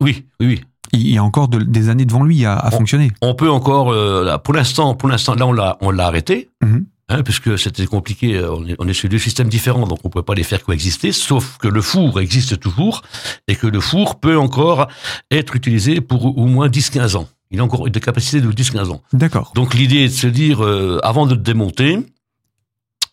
Oui, 0.00 0.26
oui, 0.38 0.46
oui. 0.46 0.64
Il 0.92 1.10
y 1.10 1.18
a 1.18 1.24
encore 1.24 1.48
de, 1.48 1.58
des 1.58 1.88
années 1.88 2.04
devant 2.04 2.22
lui 2.22 2.44
à, 2.44 2.54
à 2.54 2.68
on, 2.68 2.78
fonctionner. 2.78 3.10
On 3.20 3.34
peut 3.34 3.50
encore, 3.50 3.90
euh, 3.90 4.22
là, 4.24 4.38
pour 4.38 4.54
l'instant, 4.54 4.94
pour 4.94 5.08
l'instant, 5.08 5.34
là, 5.34 5.44
on 5.44 5.52
l'a, 5.52 5.76
on 5.80 5.90
l'a 5.90 6.06
arrêté. 6.06 6.48
Mm 6.62 6.68
-hmm. 6.68 6.84
Hein, 7.08 7.22
puisque 7.24 7.58
c'était 7.58 7.86
compliqué, 7.86 8.26
on 8.58 8.64
est, 8.66 8.76
on 8.78 8.86
est, 8.88 8.98
sur 9.00 9.08
deux 9.08 9.22
systèmes 9.28 9.48
différents, 9.48 9.86
donc 9.88 9.98
on 10.04 10.08
ne 10.08 10.12
peut 10.12 10.26
pas 10.30 10.34
les 10.34 10.44
faire 10.44 10.62
coexister, 10.62 11.12
sauf 11.12 11.56
que 11.58 11.68
le 11.68 11.80
four 11.80 12.20
existe 12.20 12.58
toujours, 12.60 13.02
et 13.48 13.54
que 13.60 13.68
le 13.76 13.80
four 13.80 14.08
peut 14.24 14.38
encore 14.46 14.86
être 15.30 15.52
utilisé 15.60 16.00
pour 16.00 16.20
au 16.42 16.46
moins 16.54 16.68
10-15 16.68 17.16
ans. 17.16 17.28
Il 17.50 17.60
a 17.60 17.64
encore 17.64 17.88
des 17.88 18.00
capacités 18.00 18.40
de 18.40 18.50
10-15 18.50 18.90
ans. 18.90 19.02
D'accord. 19.12 19.52
Donc 19.54 19.74
l'idée 19.74 20.04
est 20.04 20.08
de 20.08 20.12
se 20.12 20.26
dire, 20.26 20.64
euh, 20.64 20.98
avant 21.02 21.26
de 21.26 21.34
le 21.34 21.40
démonter, 21.40 21.98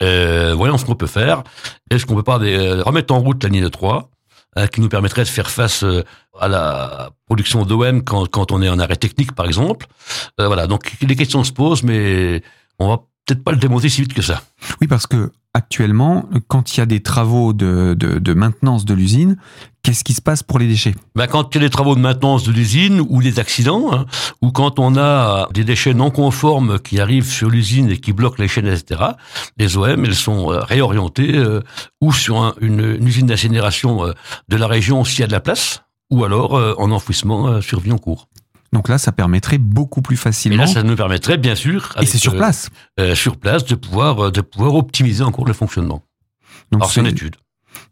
euh, 0.02 0.54
voyons 0.56 0.78
ce 0.78 0.86
qu'on 0.86 0.96
peut 0.96 1.08
faire. 1.08 1.44
Est-ce 1.92 2.06
qu'on 2.06 2.16
peut 2.16 2.24
pas 2.24 2.40
euh, 2.40 2.84
remettre 2.84 3.14
en 3.14 3.20
route 3.20 3.44
la 3.44 3.50
ligne 3.50 3.70
3 3.70 4.10
hein, 4.56 4.68
qui 4.68 4.82
nous 4.82 4.90
permettrait 4.90 5.24
de 5.24 5.30
faire 5.30 5.50
face 5.50 5.84
euh, 5.84 6.04
à 6.40 6.48
la 6.48 7.12
production 7.28 7.66
d'OM 7.66 8.04
quand, 8.04 8.28
quand 8.28 8.52
on 8.52 8.62
est 8.62 8.70
en 8.70 8.80
arrêt 8.80 8.96
technique, 8.96 9.34
par 9.34 9.46
exemple. 9.46 9.86
Euh, 10.40 10.48
voilà, 10.48 10.68
donc 10.68 10.92
les 11.02 11.16
questions 11.16 11.44
se 11.44 11.52
posent, 11.52 11.84
mais 11.84 12.42
on 12.80 12.90
va 12.90 12.98
peut-être 13.26 13.44
pas 13.44 13.52
le 13.52 13.58
démonter 13.58 13.90
si 13.90 14.02
vite 14.02 14.14
que 14.14 14.22
ça. 14.22 14.42
Oui, 14.82 14.88
parce 14.88 15.08
que 15.08 15.32
actuellement, 15.54 16.28
quand 16.48 16.76
il 16.76 16.80
y 16.80 16.82
a 16.82 16.86
des 16.86 17.02
travaux 17.02 17.54
de, 17.54 17.96
de, 17.98 18.18
de 18.18 18.34
maintenance 18.34 18.86
de 18.86 18.94
l'usine, 18.94 19.38
qu'est-ce 19.84 20.04
qui 20.04 20.14
se 20.14 20.22
passe 20.22 20.42
pour 20.44 20.60
les 20.60 20.68
déchets? 20.68 20.96
Ben, 21.16 21.28
Quand 21.28 21.54
il 21.54 21.62
y 21.62 21.64
a 21.64 21.68
des 21.68 21.70
travaux 21.70 21.94
de 21.96 22.00
maintenance 22.00 22.44
de 22.44 22.52
l'usine 22.52 23.02
ou 23.08 23.22
des 23.22 23.38
accidents, 23.40 23.94
hein, 23.94 24.06
ou 24.42 24.52
quand 24.52 24.80
on 24.80 24.98
a 24.98 25.48
des 25.54 25.64
déchets 25.64 25.94
non 25.94 26.10
conformes 26.10 26.80
qui 26.80 27.00
arrivent 27.00 27.30
sur 27.30 27.50
l'usine 27.50 27.90
et 27.90 27.98
qui 27.98 28.14
bloquent 28.14 28.42
les 28.42 28.48
chaînes, 28.48 28.68
etc., 28.68 29.02
les 29.58 29.78
OM, 29.78 30.06
elles 30.06 30.16
sont 30.16 30.48
réorientées 30.48 31.36
euh, 31.36 31.60
ou 32.02 32.12
sur 32.14 32.38
un, 32.42 32.54
une, 32.62 32.80
une, 32.96 33.08
usine 33.08 33.28
d'incinération 33.28 34.06
euh, 34.08 34.14
de 34.50 34.56
la 34.58 34.68
région 34.68 35.04
s'il 35.04 35.20
y 35.20 35.24
a 35.24 35.28
de 35.28 35.32
la 35.34 35.42
place, 35.42 35.84
ou 36.10 36.24
alors 36.24 36.56
euh, 36.56 36.74
en 36.78 36.90
enfouissement 36.92 37.48
euh, 37.48 37.62
sur 37.62 37.80
Vioncourt. 37.80 38.28
Donc 38.72 38.90
là, 38.90 38.98
ça 38.98 39.12
permettrait 39.12 39.60
beaucoup 39.60 40.02
plus 40.02 40.16
Et 40.16 40.18
facilement. 40.18 40.64
là, 40.64 40.68
ça 40.68 40.82
nous 40.82 40.96
permettrait, 40.96 41.38
bien 41.38 41.54
sûr, 41.54 41.94
Et 42.02 42.08
c'est 42.08 42.18
sur 42.18 42.34
euh, 42.34 42.38
place. 42.38 42.70
euh, 43.00 43.14
sur 43.14 43.38
place, 43.38 43.66
de 43.66 43.76
pouvoir, 43.76 44.26
euh, 44.28 44.32
de 44.32 44.42
pouvoir 44.42 44.74
optimiser 44.74 45.24
encore 45.24 45.46
le 45.46 45.54
fonctionnement. 45.54 46.02
Donc, 46.72 46.82
Alors, 46.82 46.92
c'est 46.92 47.02
une 47.02 47.06
étude. 47.08 47.36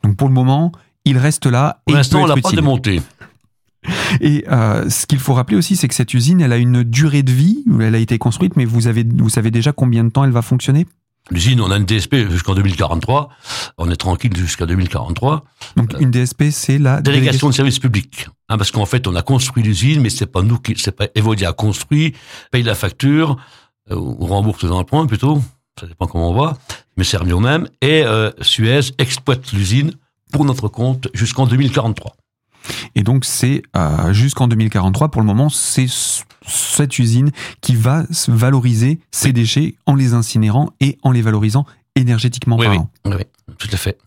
donc 0.04 0.16
pour 0.16 0.28
le 0.28 0.34
moment, 0.34 0.72
il 1.06 1.18
reste 1.18 1.46
là. 1.46 1.82
et 1.88 1.92
Pour 1.92 1.98
l'instant, 1.98 2.24
on 2.24 2.26
l'a 2.26 2.36
pas 2.36 2.52
démonté. 2.52 3.02
Et 4.22 4.46
euh, 4.52 4.90
ce 4.90 5.08
qu'il 5.08 5.20
faut 5.20 5.34
rappeler 5.34 5.58
aussi, 5.58 5.76
c'est 5.76 5.88
que 5.88 5.96
cette 5.96 6.14
usine, 6.14 6.42
elle 6.42 6.54
a 6.54 6.58
une 6.58 6.84
durée 6.84 7.24
de 7.24 7.32
vie. 7.32 7.64
Elle 7.82 7.96
a 7.96 7.98
été 7.98 8.18
construite, 8.20 8.56
mais 8.56 8.66
vous 8.66 8.88
avez, 8.88 9.04
vous 9.04 9.30
savez 9.30 9.50
déjà 9.50 9.72
combien 9.72 10.04
de 10.04 10.10
temps 10.10 10.24
elle 10.24 10.32
va 10.32 10.42
fonctionner? 10.42 10.86
L'usine, 11.30 11.62
on 11.62 11.72
a 11.72 11.78
une 11.78 11.86
DSP 11.86 12.30
jusqu'en 12.30 12.56
2043. 12.56 13.30
On 13.78 13.90
est 13.90 13.96
tranquille 13.96 14.36
jusqu'à 14.36 14.66
2043. 14.66 15.46
Donc 15.78 15.94
une 16.00 16.12
DSP, 16.12 16.46
c'est 16.52 16.78
la 16.78 17.02
Délégation 17.02 17.50
de 17.50 17.54
service 17.54 17.80
public. 17.80 18.28
Hein, 18.50 18.58
parce 18.58 18.72
qu'en 18.72 18.86
fait, 18.86 19.08
on 19.08 19.16
a 19.16 19.22
construit 19.22 19.64
l'usine, 19.64 20.02
mais 20.02 20.10
c'est 20.10 20.26
pas 20.26 20.42
nous 20.42 20.58
qui, 20.58 20.74
c'est 20.78 20.92
pas 20.92 21.08
Evodia 21.16 21.50
a 21.50 21.54
construit, 21.54 22.14
paye 22.52 22.64
la 22.64 22.76
facture, 22.76 23.38
euh, 23.92 23.96
ou 23.96 24.26
rembourse 24.26 24.64
les 24.64 24.72
emprunts 24.72 25.06
plutôt. 25.06 25.42
Ça 25.80 25.88
dépend 25.88 26.08
comment 26.08 26.32
on 26.32 26.34
va. 26.34 26.58
Mais 26.98 27.04
c'est 27.04 27.18
revenu 27.18 27.34
au 27.34 27.40
même. 27.40 27.68
Et 27.82 28.04
euh, 28.04 28.32
Suez 28.42 28.92
exploite 28.98 29.54
l'usine 29.54 29.94
pour 30.32 30.46
notre 30.46 30.68
compte 30.68 31.08
jusqu'en 31.14 31.46
2043. 31.46 32.16
Et 32.96 33.04
donc 33.04 33.26
c'est 33.26 33.64
euh, 33.76 34.14
jusqu'en 34.14 34.48
2043. 34.48 35.10
Pour 35.10 35.22
le 35.22 35.28
moment, 35.28 35.50
c'est 35.50 35.88
cette 36.48 37.00
usine 37.00 37.32
qui 37.62 37.76
va 37.76 38.06
valoriser 38.28 39.00
ces 39.12 39.34
déchets 39.34 39.76
en 39.86 39.96
les 39.96 40.14
incinérant 40.14 40.70
et 40.80 40.98
en 41.04 41.12
les 41.12 41.22
valorisant 41.22 41.66
énergétiquement 41.96 42.58
Oui, 42.58 42.68
oui, 42.68 42.78
parlant. 42.78 42.90
oui, 43.06 43.14
oui, 43.48 43.54
tout 43.58 43.70
à 43.72 43.78
fait. 43.78 43.98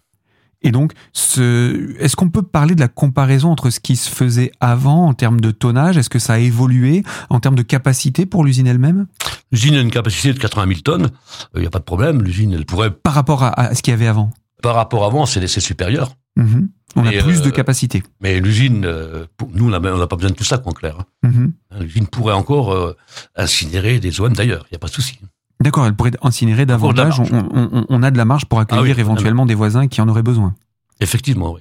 Et 0.66 0.70
donc, 0.70 0.92
ce... 1.12 1.94
est-ce 2.00 2.16
qu'on 2.16 2.30
peut 2.30 2.42
parler 2.42 2.74
de 2.74 2.80
la 2.80 2.88
comparaison 2.88 3.50
entre 3.50 3.68
ce 3.68 3.80
qui 3.80 3.96
se 3.96 4.08
faisait 4.08 4.50
avant 4.60 5.06
en 5.06 5.12
termes 5.12 5.38
de 5.40 5.50
tonnage? 5.50 5.98
Est-ce 5.98 6.08
que 6.08 6.18
ça 6.18 6.34
a 6.34 6.38
évolué 6.38 7.02
en 7.28 7.38
termes 7.38 7.54
de 7.54 7.62
capacité 7.62 8.24
pour 8.24 8.44
l'usine 8.44 8.66
elle-même? 8.66 9.06
L'usine 9.52 9.74
a 9.74 9.80
une 9.80 9.90
capacité 9.90 10.32
de 10.32 10.38
80 10.38 10.66
000 10.68 10.80
tonnes. 10.80 11.10
Il 11.54 11.60
n'y 11.60 11.66
a 11.66 11.70
pas 11.70 11.80
de 11.80 11.84
problème. 11.84 12.22
L'usine, 12.22 12.52
elle 12.54 12.64
pourrait, 12.64 12.90
par 12.90 13.12
rapport 13.12 13.42
à, 13.42 13.48
à 13.60 13.74
ce 13.74 13.82
qu'il 13.82 13.90
y 13.90 13.94
avait 13.94 14.06
avant? 14.06 14.30
Par 14.64 14.74
rapport 14.74 15.04
à 15.04 15.06
avant, 15.06 15.26
c'est 15.26 15.46
c'est 15.46 15.60
supérieur. 15.60 16.16
Mhm. 16.36 16.68
On 16.96 17.06
a 17.06 17.10
plus 17.10 17.38
euh, 17.40 17.44
de 17.44 17.50
capacité. 17.50 18.02
Mais 18.20 18.40
l'usine, 18.40 18.84
euh, 18.84 19.26
nous, 19.52 19.66
on 19.66 19.70
n'a 19.70 20.06
pas 20.06 20.16
besoin 20.16 20.30
de 20.30 20.34
tout 20.36 20.44
ça, 20.44 20.60
en 20.64 20.72
clair. 20.72 20.96
hein. 21.00 21.28
Mhm. 21.28 21.52
L'usine 21.80 22.06
pourrait 22.06 22.34
encore 22.34 22.72
euh, 22.72 22.96
incinérer 23.36 23.98
des 24.00 24.10
zones 24.10 24.32
d'ailleurs. 24.32 24.64
Il 24.70 24.74
n'y 24.74 24.76
a 24.76 24.78
pas 24.78 24.86
de 24.88 24.92
souci. 24.92 25.18
D'accord, 25.60 25.86
elle 25.86 25.94
pourrait 25.94 26.12
incinérer 26.22 26.66
davantage. 26.66 27.20
On, 27.20 27.24
on- 27.32 27.68
on- 27.72 27.86
on 27.88 28.02
a 28.02 28.10
de 28.10 28.16
la 28.16 28.24
marge 28.24 28.46
pour 28.46 28.58
accueillir 28.60 28.82
Ah 28.84 28.94
oui, 28.94 29.00
éventuellement 29.00 29.46
des 29.46 29.54
voisins 29.54 29.86
qui 29.88 30.00
en 30.00 30.08
auraient 30.08 30.22
besoin. 30.22 30.54
Effectivement, 31.00 31.52
oui. 31.52 31.60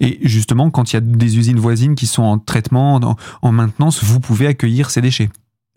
Et 0.00 0.18
justement, 0.22 0.70
quand 0.70 0.92
il 0.92 0.96
y 0.96 0.98
a 0.98 1.00
des 1.00 1.36
usines 1.38 1.58
voisines 1.58 1.94
qui 1.96 2.06
sont 2.06 2.22
en 2.22 2.38
traitement, 2.38 2.94
en, 2.96 3.16
en 3.42 3.52
maintenance, 3.52 4.02
vous 4.04 4.20
pouvez 4.20 4.46
accueillir 4.46 4.90
ces 4.90 5.00
déchets. 5.00 5.30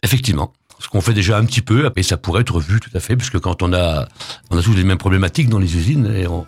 Effectivement. 0.03 0.53
Ce 0.79 0.87
qu'on 0.87 1.01
fait 1.01 1.13
déjà 1.13 1.37
un 1.37 1.43
petit 1.45 1.61
peu, 1.61 1.91
et 1.97 2.03
ça 2.03 2.15
pourrait 2.17 2.41
être 2.41 2.59
vu 2.61 2.79
tout 2.79 2.91
à 2.93 2.99
fait, 3.01 3.17
puisque 3.17 3.39
quand 3.39 3.61
on 3.63 3.73
a, 3.73 4.07
on 4.49 4.57
a 4.57 4.61
tous 4.61 4.73
les 4.73 4.85
mêmes 4.85 4.97
problématiques 4.97 5.49
dans 5.49 5.59
les 5.59 5.75
usines, 5.75 6.05
et 6.15 6.25
on, 6.27 6.45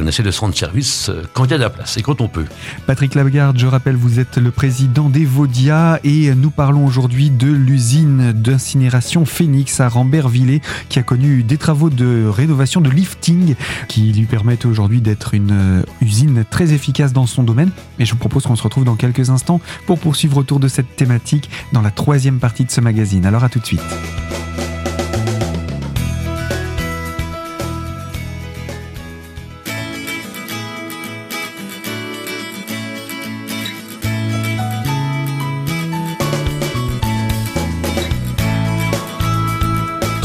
on 0.00 0.06
essaie 0.06 0.22
de 0.22 0.30
se 0.30 0.40
rendre 0.40 0.56
service 0.56 1.08
euh, 1.08 1.22
quand 1.34 1.44
il 1.44 1.50
y 1.50 1.54
a 1.54 1.58
de 1.58 1.62
la 1.62 1.70
place 1.70 1.96
et 1.96 2.02
quand 2.02 2.20
on 2.20 2.28
peut. 2.28 2.44
Patrick 2.86 3.14
Lagarde, 3.14 3.58
je 3.58 3.66
rappelle, 3.66 3.96
vous 3.96 4.18
êtes 4.18 4.38
le 4.38 4.50
président 4.50 5.08
d'Evodia 5.08 6.00
et 6.04 6.34
nous 6.34 6.50
parlons 6.50 6.86
aujourd'hui 6.86 7.30
de 7.30 7.48
l'usine 7.48 8.32
d'incinération 8.32 9.24
Phoenix 9.24 9.80
à 9.80 9.88
Rambervillers 9.88 10.60
qui 10.88 10.98
a 10.98 11.02
connu 11.02 11.42
des 11.42 11.58
travaux 11.58 11.90
de 11.90 12.26
rénovation 12.26 12.80
de 12.80 12.90
lifting 12.90 13.54
qui 13.88 14.12
lui 14.12 14.26
permettent 14.26 14.66
aujourd'hui 14.66 15.00
d'être 15.00 15.34
une 15.34 15.52
euh, 15.52 15.82
usine 16.00 16.44
très 16.48 16.72
efficace 16.72 17.12
dans 17.12 17.26
son 17.26 17.42
domaine. 17.42 17.70
Et 17.98 18.04
je 18.04 18.12
vous 18.12 18.18
propose 18.18 18.44
qu'on 18.44 18.56
se 18.56 18.62
retrouve 18.62 18.84
dans 18.84 18.96
quelques 18.96 19.30
instants 19.30 19.60
pour 19.86 19.98
poursuivre 19.98 20.36
autour 20.36 20.60
de 20.60 20.68
cette 20.68 20.96
thématique 20.96 21.50
dans 21.72 21.82
la 21.82 21.90
troisième 21.90 22.38
partie 22.38 22.64
de 22.64 22.70
ce 22.70 22.80
magazine. 22.80 23.26
Alors 23.26 23.44
à 23.44 23.48
tout 23.48 23.58
de 23.58 23.66
suite. 23.66 23.80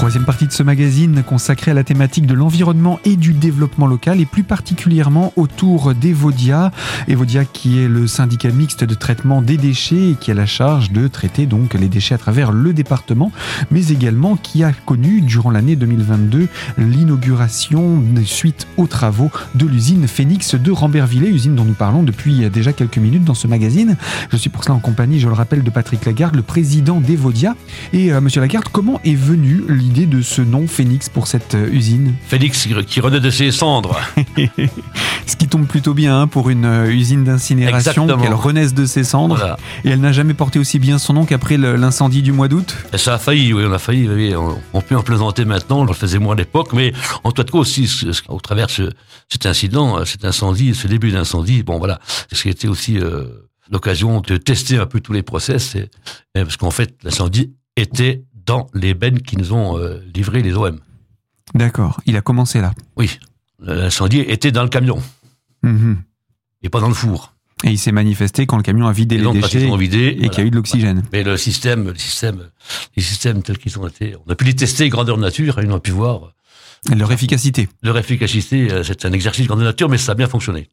Troisième 0.05 0.23
partie 0.23 0.45
de 0.45 0.51
ce 0.51 0.61
magazine 0.61 1.23
consacrée 1.23 1.71
à 1.71 1.73
la 1.73 1.83
thématique 1.83 2.27
de 2.27 2.35
l'environnement 2.35 2.99
et 3.05 3.15
du 3.15 3.33
développement 3.33 3.87
local 3.87 4.21
et 4.21 4.27
plus 4.27 4.43
particulièrement 4.43 5.33
autour 5.35 5.95
d'Evodia. 5.95 6.69
Evodia 7.07 7.43
qui 7.43 7.79
est 7.79 7.87
le 7.87 8.05
syndicat 8.05 8.51
mixte 8.51 8.83
de 8.83 8.93
traitement 8.93 9.41
des 9.41 9.57
déchets 9.57 10.11
et 10.11 10.13
qui 10.13 10.29
a 10.29 10.35
la 10.35 10.45
charge 10.45 10.91
de 10.91 11.07
traiter 11.07 11.47
donc 11.47 11.73
les 11.73 11.87
déchets 11.87 12.13
à 12.13 12.19
travers 12.19 12.51
le 12.51 12.71
département, 12.71 13.31
mais 13.71 13.87
également 13.87 14.35
qui 14.35 14.63
a 14.63 14.73
connu 14.73 15.21
durant 15.21 15.49
l'année 15.49 15.75
2022 15.75 16.49
l'inauguration 16.77 17.99
suite 18.25 18.67
aux 18.77 18.85
travaux 18.85 19.31
de 19.55 19.65
l'usine 19.65 20.07
Phoenix 20.07 20.53
de 20.53 20.71
Rambervillers, 20.71 21.29
usine 21.29 21.55
dont 21.55 21.65
nous 21.65 21.73
parlons 21.73 22.03
depuis 22.03 22.47
déjà 22.51 22.73
quelques 22.73 22.99
minutes 22.99 23.23
dans 23.23 23.33
ce 23.33 23.47
magazine. 23.47 23.97
Je 24.29 24.37
suis 24.37 24.51
pour 24.51 24.63
cela 24.63 24.75
en 24.75 24.79
compagnie, 24.79 25.19
je 25.19 25.27
le 25.27 25.33
rappelle, 25.33 25.63
de 25.63 25.69
Patrick 25.71 26.05
Lagarde, 26.05 26.35
le 26.35 26.43
président 26.43 27.01
d'Evodia. 27.01 27.55
Et 27.91 28.13
euh, 28.13 28.21
monsieur 28.21 28.41
Lagarde, 28.41 28.67
comment 28.71 29.01
est 29.03 29.15
venue 29.15 29.63
l'idée 29.67 29.94
de 30.05 30.21
ce 30.21 30.41
nom 30.41 30.67
Phoenix 30.67 31.07
pour 31.07 31.27
cette 31.27 31.55
euh, 31.55 31.69
usine? 31.71 32.13
Félix 32.27 32.67
qui- 32.87 32.99
renaît 32.99 33.21
de 33.21 33.29
ses 33.29 33.51
cendres. 33.51 33.97
Ce 35.27 35.35
qui 35.35 35.47
tombe 35.47 35.65
plutôt 35.65 35.93
bien 35.93 36.21
hein, 36.21 36.27
pour 36.27 36.49
une 36.49 36.65
euh, 36.65 36.91
usine 36.91 37.23
d'incinération, 37.23 38.05
qu'elle 38.05 38.33
renaisse 38.33 38.73
de 38.73 38.85
ses 38.85 39.03
cendres. 39.03 39.37
Voilà. 39.37 39.57
Et 39.83 39.89
elle 39.89 40.01
n'a 40.01 40.11
jamais 40.11 40.33
porté 40.33 40.59
aussi 40.59 40.77
bien 40.79 40.97
son 40.99 41.13
nom 41.13 41.25
qu'après 41.25 41.57
l'incendie 41.57 42.21
du 42.21 42.31
mois 42.31 42.47
d'août? 42.47 42.75
Et 42.93 42.97
ça 42.97 43.15
a 43.15 43.17
failli, 43.17 43.53
oui, 43.53 43.63
on 43.67 43.71
a 43.71 43.79
failli. 43.79 44.07
oui, 44.07 44.35
on, 44.35 44.57
on 44.73 44.81
peut 44.81 44.95
en 44.95 45.01
plaisanter 45.03 45.45
maintenant, 45.45 45.79
on 45.79 45.85
le 45.85 45.93
faisait 45.93 46.19
moins 46.19 46.35
à 46.35 46.37
l'époque, 46.37 46.73
mais 46.73 46.93
en 47.23 47.31
tout 47.31 47.43
cas 47.43 47.57
aussi, 47.57 47.89
au 48.27 48.39
travers 48.39 48.67
de 48.67 48.71
ce, 48.71 48.89
cet 49.29 49.45
incident, 49.45 49.97
euh, 49.99 50.05
cet 50.05 50.25
incendie, 50.25 50.75
ce 50.75 50.87
début 50.87 51.11
d'incendie, 51.11 51.63
bon 51.63 51.77
voilà, 51.79 51.99
ce 52.31 52.41
qui 52.43 52.49
était 52.49 52.67
aussi 52.67 52.99
euh, 52.99 53.23
l'occasion 53.71 54.21
de 54.21 54.37
tester 54.37 54.77
un 54.77 54.85
peu 54.85 54.99
tous 54.99 55.13
les 55.13 55.23
process, 55.23 55.75
et- 55.75 55.89
et 56.35 56.43
parce 56.43 56.57
qu'en 56.57 56.71
fait, 56.71 56.95
l'incendie 57.03 57.53
était 57.77 58.23
dans 58.45 58.67
les 58.73 58.93
bennes 58.93 59.21
qui 59.21 59.37
nous 59.37 59.53
ont 59.53 59.77
euh, 59.77 59.99
livré 60.13 60.41
les 60.41 60.53
OM. 60.55 60.79
D'accord, 61.53 62.01
il 62.05 62.15
a 62.17 62.21
commencé 62.21 62.61
là. 62.61 62.73
Oui, 62.97 63.19
l'incendie 63.59 64.19
était 64.19 64.51
dans 64.51 64.63
le 64.63 64.69
camion 64.69 65.01
Mhm. 65.63 65.97
et 66.63 66.69
pas 66.69 66.79
dans 66.79 66.87
le 66.89 66.93
four. 66.93 67.33
Et 67.63 67.69
il 67.71 67.77
s'est 67.79 67.91
manifesté 67.93 68.45
quand 68.45 68.57
le 68.57 68.63
camion 68.63 68.85
a 68.87 68.91
vidé 68.91 69.15
Et 69.15 69.19
les 69.19 69.31
déchets 69.31 69.77
vidés, 69.77 70.17
et 70.19 70.29
qu'il 70.29 70.39
y 70.39 70.41
a 70.41 70.45
eu 70.45 70.51
de 70.51 70.55
l'oxygène. 70.55 71.03
Mais 71.13 71.23
le 71.23 71.37
système, 71.37 71.85
le 71.87 71.95
système, 71.95 72.49
les 72.95 73.01
systèmes 73.01 73.41
tels 73.41 73.57
qu'ils 73.57 73.79
ont 73.79 73.87
été, 73.87 74.15
on 74.27 74.31
a 74.31 74.35
pu 74.35 74.43
les 74.45 74.53
tester 74.55 74.89
grandeur 74.89 75.17
nature 75.17 75.57
et 75.59 75.65
on 75.67 75.75
a 75.75 75.79
pu 75.79 75.91
voir 75.91 76.33
Et 76.91 76.95
leur 76.95 77.11
efficacité. 77.11 77.69
leur 77.81 77.97
efficacité. 77.97 78.71
euh, 78.71 78.83
C'est 78.83 79.05
un 79.05 79.11
exercice 79.13 79.47
grandeur 79.47 79.65
nature, 79.65 79.89
mais 79.89 79.97
ça 79.97 80.11
a 80.11 80.15
bien 80.15 80.27
fonctionné. 80.27 80.69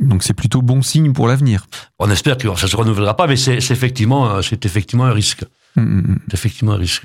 Donc 0.00 0.22
c'est 0.22 0.32
plutôt 0.32 0.62
bon 0.62 0.80
signe 0.80 1.12
pour 1.12 1.28
l'avenir. 1.28 1.66
On 1.98 2.10
espère 2.10 2.38
que 2.38 2.48
ça 2.56 2.66
se 2.66 2.74
renouvellera 2.76 3.14
pas, 3.14 3.26
mais 3.26 3.36
c'est 3.36 3.58
effectivement, 3.58 4.30
euh, 4.30 4.42
c'est 4.42 4.64
effectivement 4.64 5.04
un 5.04 5.12
risque. 5.12 5.44
Mhm, 5.76 5.84
mhm. 5.84 6.18
C'est 6.28 6.34
effectivement 6.34 6.72
un 6.72 6.76
risque. 6.76 7.04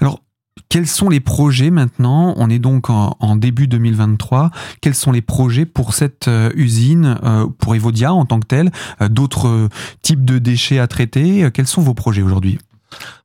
Alors, 0.00 0.20
quels 0.68 0.86
sont 0.86 1.08
les 1.08 1.20
projets 1.20 1.70
maintenant? 1.70 2.34
On 2.36 2.48
est 2.48 2.58
donc 2.58 2.90
en, 2.90 3.16
en 3.18 3.36
début 3.36 3.66
2023. 3.66 4.50
Quels 4.80 4.94
sont 4.94 5.10
les 5.10 5.22
projets 5.22 5.66
pour 5.66 5.94
cette 5.94 6.28
euh, 6.28 6.50
usine, 6.54 7.18
euh, 7.24 7.46
pour 7.58 7.74
Evodia 7.74 8.12
en 8.12 8.24
tant 8.24 8.38
que 8.38 8.46
telle? 8.46 8.70
Euh, 9.00 9.08
D'autres 9.08 9.68
types 10.02 10.24
de 10.24 10.38
déchets 10.38 10.78
à 10.78 10.86
traiter? 10.86 11.48
Quels 11.52 11.66
sont 11.66 11.82
vos 11.82 11.94
projets 11.94 12.22
aujourd'hui? 12.22 12.58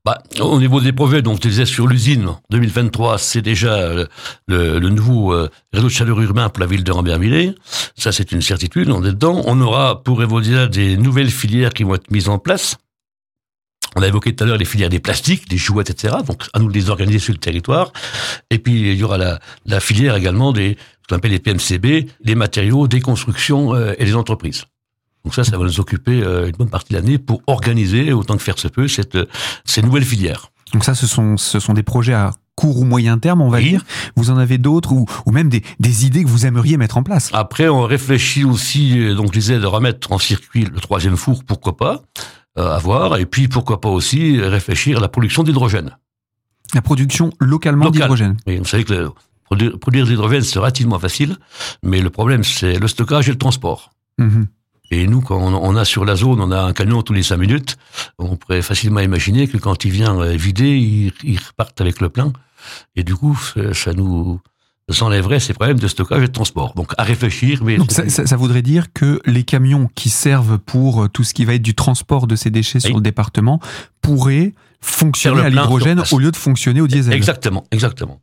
Bah, 0.05 0.21
au 0.39 0.59
niveau 0.59 0.81
des 0.81 0.93
projets, 0.93 1.23
donc 1.23 1.39
tu 1.39 1.47
disais 1.47 1.65
sur 1.65 1.87
l'usine, 1.87 2.29
2023, 2.51 3.17
c'est 3.17 3.41
déjà 3.41 3.93
le, 4.47 4.79
le 4.79 4.89
nouveau 4.89 5.35
réseau 5.73 5.87
de 5.87 5.91
chaleur 5.91 6.21
urbain 6.21 6.49
pour 6.49 6.61
la 6.61 6.67
ville 6.67 6.83
de 6.83 6.91
Rambervillers. 6.91 7.55
Ça, 7.95 8.11
c'est 8.11 8.31
une 8.31 8.41
certitude, 8.41 8.89
on 8.89 9.03
est 9.03 9.07
dedans. 9.09 9.41
On 9.45 9.59
aura 9.61 10.03
pour 10.03 10.21
Evodia 10.21 10.67
des 10.67 10.97
nouvelles 10.97 11.31
filières 11.31 11.73
qui 11.73 11.83
vont 11.83 11.95
être 11.95 12.11
mises 12.11 12.29
en 12.29 12.37
place. 12.37 12.77
On 13.95 14.01
a 14.01 14.07
évoqué 14.07 14.35
tout 14.35 14.43
à 14.43 14.47
l'heure 14.47 14.57
les 14.57 14.65
filières 14.65 14.89
des 14.89 14.99
plastiques, 14.99 15.47
des 15.49 15.57
jouets, 15.57 15.83
etc. 15.87 16.15
Donc, 16.27 16.43
à 16.53 16.59
nous 16.59 16.67
de 16.67 16.73
les 16.73 16.89
organiser 16.89 17.19
sur 17.19 17.33
le 17.33 17.39
territoire. 17.39 17.91
Et 18.49 18.59
puis, 18.59 18.91
il 18.91 18.97
y 18.97 19.03
aura 19.03 19.17
la, 19.17 19.39
la 19.65 19.79
filière 19.79 20.15
également 20.15 20.51
des, 20.51 20.77
ce 21.01 21.07
qu'on 21.07 21.15
appelle 21.15 21.31
les 21.31 21.39
PMCB, 21.39 22.09
les 22.23 22.35
matériaux, 22.35 22.87
des 22.87 22.99
constructions 23.01 23.73
euh, 23.73 23.93
et 23.97 24.05
des 24.05 24.15
entreprises. 24.15 24.65
Donc 25.23 25.33
ça, 25.33 25.43
ça 25.43 25.57
va 25.57 25.63
nous 25.63 25.79
occuper 25.79 26.21
euh, 26.23 26.45
une 26.47 26.51
bonne 26.55 26.69
partie 26.69 26.93
de 26.93 26.99
l'année 26.99 27.17
pour 27.17 27.41
organiser, 27.47 28.13
autant 28.13 28.37
que 28.37 28.43
faire 28.43 28.59
se 28.59 28.67
peut, 28.67 28.87
cette, 28.87 29.15
euh, 29.15 29.25
ces 29.63 29.81
nouvelles 29.81 30.03
filières. 30.05 30.51
Donc 30.73 30.83
ça, 30.85 30.93
ce 30.93 31.07
sont, 31.07 31.37
ce 31.37 31.59
sont 31.59 31.73
des 31.73 31.81
projets 31.83 32.13
à 32.13 32.31
court 32.55 32.77
ou 32.79 32.83
moyen 32.85 33.17
terme, 33.17 33.41
on 33.41 33.49
va 33.49 33.57
Oui. 33.57 33.69
dire. 33.69 33.83
Vous 34.15 34.29
en 34.29 34.37
avez 34.37 34.57
d'autres 34.57 34.91
ou, 34.91 35.05
ou 35.25 35.31
même 35.31 35.49
des, 35.49 35.63
des 35.79 36.05
idées 36.05 36.23
que 36.23 36.29
vous 36.29 36.45
aimeriez 36.45 36.77
mettre 36.77 36.97
en 36.97 37.03
place? 37.03 37.29
Après, 37.33 37.67
on 37.69 37.81
réfléchit 37.83 38.43
aussi, 38.43 38.99
euh, 38.99 39.15
donc 39.15 39.27
je 39.33 39.39
disais, 39.39 39.59
de 39.59 39.65
remettre 39.65 40.11
en 40.11 40.19
circuit 40.19 40.65
le 40.65 40.79
troisième 40.79 41.17
four, 41.17 41.43
pourquoi 41.43 41.75
pas, 41.75 42.03
euh, 42.57 42.75
à 42.75 42.77
voir. 42.79 43.17
Et 43.17 43.25
puis, 43.25 43.47
pourquoi 43.47 43.81
pas 43.81 43.89
aussi 43.89 44.37
euh, 44.39 44.49
réfléchir 44.49 44.97
à 44.97 45.01
la 45.01 45.07
production 45.07 45.43
d'hydrogène. 45.43 45.97
La 46.73 46.81
production 46.81 47.31
localement 47.39 47.85
Local. 47.85 48.01
d'hydrogène. 48.01 48.37
Et 48.47 48.57
vous 48.57 48.65
savez 48.65 48.83
que 48.83 48.93
le- 48.93 49.11
produire, 49.43 49.77
produire 49.79 50.05
de 50.05 50.09
l'hydrogène, 50.11 50.41
c'est 50.41 50.59
relativement 50.59 50.99
facile, 50.99 51.37
mais 51.83 52.01
le 52.01 52.09
problème, 52.09 52.43
c'est 52.43 52.79
le 52.79 52.87
stockage 52.87 53.29
et 53.29 53.31
le 53.31 53.37
transport. 53.37 53.91
Mhm. 54.17 54.47
Et 54.91 55.07
nous, 55.07 55.21
quand 55.21 55.37
on 55.39 55.75
a 55.75 55.83
sur 55.85 56.05
la 56.05 56.15
zone, 56.15 56.39
on 56.41 56.51
a 56.51 56.61
un 56.61 56.73
camion 56.73 57.01
tous 57.01 57.13
les 57.13 57.23
cinq 57.23 57.37
minutes, 57.37 57.75
on 58.19 58.35
pourrait 58.35 58.61
facilement 58.61 58.99
imaginer 58.99 59.47
que 59.47 59.57
quand 59.57 59.83
il 59.83 59.91
vient 59.91 60.19
euh, 60.21 60.35
vider, 60.35 60.77
il, 60.77 61.11
il 61.23 61.39
reparte 61.39 61.81
avec 61.81 62.01
le 62.01 62.09
plein. 62.09 62.31
Et 62.95 63.03
du 63.03 63.15
coup, 63.15 63.37
ça 63.73 63.93
nous 63.93 64.39
s'enlèverait 64.89 65.39
ces 65.39 65.53
problèmes 65.53 65.79
de 65.79 65.87
stockage 65.87 66.23
et 66.23 66.27
de 66.27 66.31
transport. 66.31 66.73
Donc 66.75 66.93
à 66.97 67.03
réfléchir. 67.03 67.63
Mais 67.63 67.77
Donc 67.77 67.91
ça, 67.91 68.07
ça, 68.09 68.25
ça, 68.27 68.35
voudrait 68.37 68.61
dire 68.61 68.93
que 68.93 69.19
les 69.25 69.43
camions 69.43 69.89
qui 69.95 70.09
servent 70.09 70.59
pour 70.59 71.03
euh, 71.05 71.07
tout 71.09 71.23
ce 71.23 71.33
qui 71.33 71.43
va 71.45 71.53
être 71.55 71.61
du 71.63 71.73
transport 71.73 72.27
de 72.27 72.35
ces 72.35 72.51
déchets 72.51 72.79
sur 72.79 72.95
le 72.95 73.01
département 73.01 73.59
pourraient 74.01 74.53
fonctionner 74.81 75.41
à 75.41 75.49
l'hydrogène 75.49 76.03
au 76.11 76.19
lieu 76.19 76.31
de 76.31 76.35
fonctionner 76.37 76.81
au 76.81 76.87
diesel. 76.87 77.13
Exactement, 77.13 77.63
exactement. 77.71 78.19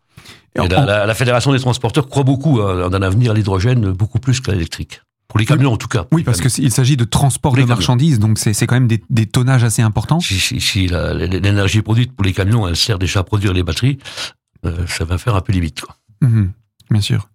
Et 0.55 0.69
la, 0.69 0.85
la- 0.85 1.07
la 1.07 1.15
Fédération 1.15 1.53
des 1.53 1.59
transporteurs 1.59 2.09
croit 2.09 2.23
beaucoup 2.25 2.61
hein, 2.61 2.89
dans 2.91 2.99
l'avenir 2.99 3.33
à 3.33 3.35
l'hydrogène, 3.35 3.91
beaucoup 3.91 4.19
plus 4.21 4.41
qu'à 4.41 4.53
l'électrique. 4.53 5.01
Pour 5.29 5.39
les 5.41 5.47
camions, 5.47 5.73
en 5.73 5.79
tout 5.79 5.89
cas. 5.89 6.05
Oui, 6.13 6.23
parce 6.25 6.43
qu'il 6.43 6.71
s'agit 6.71 6.97
de 6.99 7.05
transport 7.05 7.55
de 7.57 7.65
marchandises, 7.65 8.19
donc 8.19 8.39
c'est 8.39 8.67
quand 8.67 8.75
même 8.77 8.87
des, 8.87 9.03
des 9.09 9.25
tonnages 9.27 9.65
assez 9.65 9.81
importants. 9.83 10.21
Si, 10.21 10.39
si, 10.39 10.61
si 10.61 10.87
la- 10.89 11.15
l'énergie 11.15 11.81
produite 11.83 12.13
pour 12.15 12.25
les 12.25 12.35
camions, 12.35 12.69
elle 12.69 12.77
sert 12.77 12.99
déjà 12.99 13.21
à 13.21 13.23
produire 13.25 13.55
les 13.55 13.63
batteries, 13.63 13.97
euh, 14.67 14.87
ça 14.87 15.05
va 15.07 15.17
faire 15.19 15.35
un 15.35 15.41
peu 15.41 15.53
limite. 15.55 15.81
Quoi. 15.81 15.97
Mhm, 16.23 16.53
bien 16.91 17.01
sûr. 17.03 17.29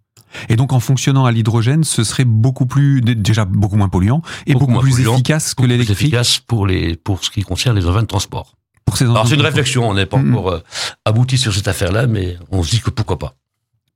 Et 0.50 0.56
donc 0.56 0.74
en 0.74 0.80
fonctionnant 0.80 1.26
à 1.26 1.32
l'hydrogène, 1.32 1.84
ce 1.84 2.04
serait 2.04 2.26
beaucoup 2.26 2.66
plus 2.66 3.02
dé- 3.02 3.16
déjà 3.16 3.46
beaucoup 3.46 3.78
moins 3.78 3.88
polluant 3.90 4.22
et 4.46 4.54
Beaucoup 4.54 4.80
plus 4.80 4.92
polluant, 4.92 5.14
efficace 5.14 5.54
que 5.54 5.64
l'électrique 5.64 6.00
efficace 6.02 6.40
pour, 6.40 6.68
les, 6.68 6.96
pour 6.96 7.24
ce 7.24 7.30
qui 7.32 7.44
concerne 7.44 7.76
les 7.78 7.88
engins 7.88 8.02
de 8.02 8.08
transport. 8.08 8.56
pour 8.86 8.98
ces 8.98 9.06
Alors 9.06 9.28
c'est 9.28 9.36
une 9.36 9.42
réflexion, 9.42 9.88
on 9.90 9.94
n'est 9.94 10.06
pas 10.06 10.18
Mhm. 10.18 10.34
encore 10.36 10.50
euh, 10.52 10.60
abouti 11.06 11.38
sur 11.38 11.54
cette 11.54 11.68
affaire-là, 11.68 12.08
mais 12.08 12.38
on 12.52 12.64
se 12.64 12.72
dit 12.72 12.82
que 12.82 12.90
pourquoi 12.90 13.20
pas. 13.20 13.36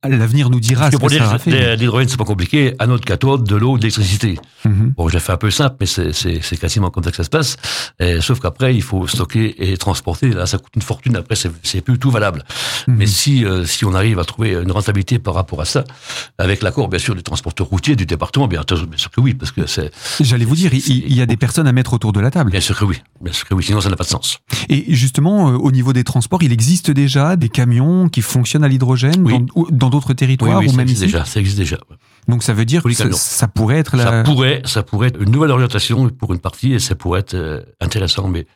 L'avenir 0.08 0.50
nous 0.50 0.58
dira 0.58 0.90
Parce 0.90 0.92
ce 0.92 0.96
que 0.96 1.00
pour 1.00 1.08
que 1.10 1.16
ça 1.16 1.76
l'hydrogène, 1.76 2.08
c'est 2.08 2.16
pas 2.16 2.24
compliqué. 2.24 2.74
À 2.80 2.88
notre 2.88 3.04
cathode, 3.04 3.44
de 3.44 3.54
l'eau, 3.54 3.76
de 3.78 3.82
l'électricité. 3.82 4.36
Mhm. 4.64 4.94
Bon, 4.96 5.08
je 5.08 5.14
l'ai 5.14 5.20
fait 5.20 5.32
un 5.32 5.36
peu 5.36 5.50
simple, 5.50 5.76
mais 5.80 5.86
c'est- 5.86 6.12
c'est 6.12 6.40
c'est 6.42 6.56
quasiment 6.56 6.90
comme 6.90 7.04
ça 7.04 7.10
que 7.10 7.16
ça 7.16 7.22
se 7.24 7.30
passe. 7.30 7.56
Et, 8.00 8.20
sauf 8.20 8.40
qu'après, 8.40 8.74
il 8.74 8.82
faut 8.82 9.06
stocker 9.06 9.54
et 9.70 9.76
transporter. 9.76 10.30
Là, 10.30 10.46
ça 10.46 10.58
coûte 10.58 10.72
une 10.74 10.82
fortune. 10.82 11.14
Après, 11.16 11.36
c'est 11.36 11.52
c'est 11.62 11.80
plus 11.82 11.98
tout 12.00 12.10
valable. 12.10 12.42
Mhm. 12.88 12.96
Mais 12.96 13.06
si 13.06 13.44
euh, 13.44 13.64
si 13.64 13.84
on 13.84 13.94
arrive 13.94 14.18
à 14.18 14.24
trouver 14.24 14.50
une 14.60 14.72
rentabilité 14.72 15.20
par 15.20 15.34
rapport 15.34 15.60
à 15.60 15.64
ça, 15.66 15.84
avec 16.38 16.62
l'accord 16.62 16.88
bien 16.88 16.98
sûr 16.98 17.14
du 17.14 17.22
transporteur 17.22 17.68
routier 17.68 17.94
du 17.94 18.04
département, 18.04 18.48
bien, 18.48 18.62
sûr- 18.68 18.86
bien 18.86 18.98
sûr 18.98 19.10
que 19.10 19.20
oui, 19.20 19.34
parce 19.34 19.52
que 19.52 19.66
c'est 19.66 19.92
J'allais 20.20 20.44
vous 20.44 20.56
dire, 20.56 20.72
il, 20.74 21.12
y 21.14 21.20
a 21.22 21.26
des 21.26 21.36
personnes 21.36 21.68
à 21.68 21.72
mettre 21.72 21.92
autour 21.92 22.12
de 22.12 22.18
la 22.20 22.30
table. 22.32 22.50
bien 22.50 22.60
sûr 22.60 22.76
que 22.76 22.84
oui, 22.84 22.96
bien 23.20 23.32
sûr 23.32 23.46
que 23.46 23.54
oui. 23.54 23.62
Sinon, 23.62 23.80
ça 23.80 23.88
n'a 23.88 23.96
pas 23.96 24.04
de 24.04 24.08
sens. 24.08 24.38
Et 24.68 24.84
justement, 24.94 25.50
euh, 25.50 25.56
au 25.56 25.70
niveau 25.70 25.92
des 25.92 26.02
transports, 26.02 26.42
il 26.42 26.52
existe 26.52 26.90
déjà 26.90 27.36
des 27.36 27.48
camions 27.48 28.08
qui 28.08 28.20
fonctionnent 28.22 28.64
à 28.64 28.68
l'hydrogène 28.68 29.22
Oui. 29.24 29.34
dans 29.38 29.46
ou- 29.54 29.68
dans 29.70 29.91
d'autres 29.92 30.12
territoires 30.14 30.58
oui, 30.58 30.64
oui, 30.64 30.68
ou 30.68 30.70
ça 30.72 30.76
même 30.78 30.84
existe 30.88 31.02
ici. 31.02 31.12
déjà. 31.12 31.24
Ça 31.24 31.38
existe 31.38 31.58
déjà. 31.58 31.78
Donc 32.28 32.42
ça 32.42 32.52
veut 32.52 32.64
dire 32.64 32.82
que 32.82 32.92
ça, 33.12 33.46
pourrait 33.48 33.78
être 33.78 33.96
la... 33.96 34.04
Ça 34.04 34.22
pourrait, 34.24 34.62
ça 34.64 34.82
pourrait 34.82 35.08
être 35.08 35.20
une 35.22 35.30
nouvelle 35.30 35.50
orientation 35.52 36.08
pour 36.08 36.32
une 36.32 36.40
partie, 36.40 36.72
et 36.72 36.78
ça 36.80 36.94
pourrait 36.96 37.20
être 37.20 37.34
euh, 37.34 37.60
intéressant. 37.80 38.26
Mais 38.28 38.46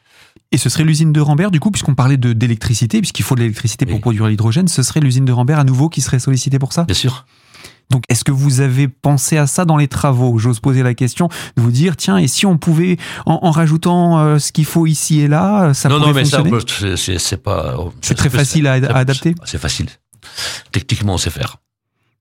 Et 0.52 0.58
ce 0.58 0.68
serait 0.68 0.84
l'usine 0.84 1.12
de 1.12 1.20
Rambert, 1.20 1.50
du 1.50 1.60
coup, 1.60 1.70
puisqu'on 1.70 1.94
parlait 1.94 2.16
de 2.16 2.32
d'électricité, 2.32 2.98
puisqu'il 3.00 3.24
faut 3.24 3.34
de 3.36 3.40
l'électricité 3.40 3.84
pour 3.86 3.96
Oui. 3.96 4.00
produire 4.00 4.26
l'hydrogène, 4.26 4.68
ce 4.68 4.82
serait 4.82 5.00
l'usine 5.00 5.24
de 5.24 5.32
Rambert 5.32 5.58
à 5.58 5.64
nouveau 5.64 5.88
qui 5.88 6.00
serait 6.00 6.18
sollicitée 6.20 6.58
pour 6.58 6.72
ça? 6.72 6.84
Bien 6.84 6.94
sûr. 6.94 7.26
Donc, 7.90 8.02
est-ce 8.08 8.24
que 8.24 8.32
vous 8.32 8.60
avez 8.60 8.88
pensé 8.88 9.36
à 9.36 9.46
ça 9.46 9.64
dans 9.64 9.76
les 9.76 9.86
travaux? 9.86 10.38
J'ose 10.38 10.58
poser 10.58 10.82
la 10.82 10.94
question 10.94 11.28
de 11.56 11.62
vous 11.62 11.70
dire, 11.70 11.96
tiens, 11.96 12.16
et 12.18 12.26
si 12.26 12.44
on 12.44 12.58
pouvait, 12.58 12.96
en, 13.26 13.38
en 13.42 13.50
rajoutant 13.52 14.18
euh, 14.18 14.38
ce 14.40 14.50
qu'il 14.50 14.64
faut 14.64 14.86
ici 14.86 15.20
et 15.20 15.28
là, 15.28 15.72
ça 15.72 15.88
non, 15.88 15.98
pourrait 16.00 16.08
non, 16.08 16.14
mais 16.14 16.24
ça, 16.24 16.42
c'est- 16.66 16.96
c'est 16.96 17.18
c'est 17.18 17.36
pas. 17.36 17.76
C'est 18.00 18.16
très 18.16 18.28
facile 18.30 18.66
à 18.66 18.72
adapter? 18.74 19.34
C'est 19.44 19.58
facile. 19.58 19.86
Techniquement, 20.72 21.14
on 21.14 21.18
sait 21.18 21.30
faire. 21.30 21.56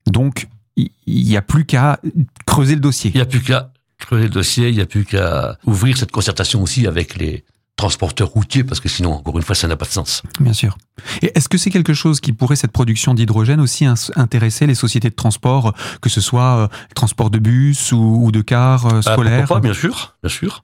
Donc, 0.07 0.47
il 0.77 0.91
n'y 1.07 1.37
a 1.37 1.41
plus 1.41 1.65
qu'à 1.65 1.99
creuser 2.45 2.75
le 2.75 2.81
dossier. 2.81 3.11
Il 3.13 3.15
n'y 3.17 3.21
a 3.21 3.25
plus 3.25 3.41
qu'à 3.41 3.71
creuser 3.97 4.23
le 4.25 4.29
dossier, 4.29 4.69
il 4.69 4.75
n'y 4.75 4.81
a 4.81 4.85
plus 4.85 5.05
qu'à 5.05 5.57
ouvrir 5.65 5.97
cette 5.97 6.11
concertation 6.11 6.61
aussi 6.61 6.85
avec 6.85 7.15
les 7.15 7.43
transporteurs 7.77 8.29
routiers, 8.29 8.63
parce 8.63 8.79
que 8.79 8.87
sinon, 8.87 9.13
encore 9.13 9.35
une 9.37 9.43
fois, 9.43 9.53
ça 9.55 9.67
n'a 9.67 9.75
pas 9.75 9.85
de 9.85 9.91
sens. 9.91 10.23
Bien 10.39 10.53
sûr. 10.53 10.77
Et 11.21 11.31
est-ce 11.35 11.49
que 11.49 11.57
c'est 11.57 11.69
quelque 11.69 11.93
chose 11.93 12.21
qui 12.21 12.31
pourrait, 12.31 12.55
cette 12.55 12.71
production 12.71 13.13
d'hydrogène, 13.13 13.59
aussi 13.59 13.85
intéresser 14.15 14.65
les 14.65 14.75
sociétés 14.75 15.09
de 15.09 15.15
transport, 15.15 15.73
que 16.01 16.09
ce 16.09 16.21
soit 16.21 16.55
euh, 16.57 16.67
transport 16.95 17.29
de 17.29 17.37
bus 17.37 17.91
ou, 17.91 17.97
ou 18.23 18.31
de 18.31 18.41
cars 18.41 18.85
euh, 18.85 19.01
Ah, 19.05 19.13
scolaires? 19.13 19.39
pourquoi 19.39 19.57
pas, 19.57 19.61
bien 19.61 19.73
sûr, 19.73 20.15
bien 20.23 20.29
sûr. 20.29 20.63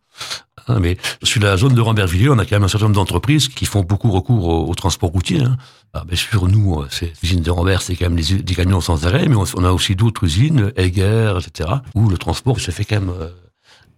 Hein, 0.67 0.79
mais 0.79 0.97
sur 1.23 1.41
la 1.41 1.57
zone 1.57 1.73
de 1.73 1.81
Rambervillers, 1.81 2.29
on 2.29 2.37
a 2.39 2.45
quand 2.45 2.55
même 2.55 2.63
un 2.63 2.67
certain 2.67 2.85
nombre 2.85 2.95
d'entreprises 2.95 3.47
qui 3.47 3.65
font 3.65 3.81
beaucoup 3.81 4.11
recours 4.11 4.47
au, 4.47 4.69
au 4.69 4.75
transport 4.75 5.09
routier. 5.09 5.41
Hein. 5.41 5.57
Ah, 5.93 6.03
bien 6.05 6.15
sûr, 6.15 6.47
nous, 6.47 6.79
euh, 6.79 6.87
c'est 6.89 7.13
l'usine 7.21 7.41
de 7.41 7.51
Rambert, 7.51 7.81
c'est 7.81 7.95
quand 7.95 8.09
même 8.09 8.19
des, 8.19 8.41
des 8.41 8.55
camions 8.55 8.81
sans 8.81 9.05
arrêt, 9.05 9.27
mais 9.27 9.35
on, 9.35 9.45
on 9.55 9.63
a 9.65 9.71
aussi 9.71 9.95
d'autres 9.95 10.23
usines, 10.23 10.71
Egger, 10.75 11.33
etc., 11.39 11.69
où 11.95 12.09
le 12.09 12.17
transport 12.17 12.59
se 12.59 12.71
fait 12.71 12.85
quand 12.85 12.99
même 12.99 13.09
euh, 13.09 13.29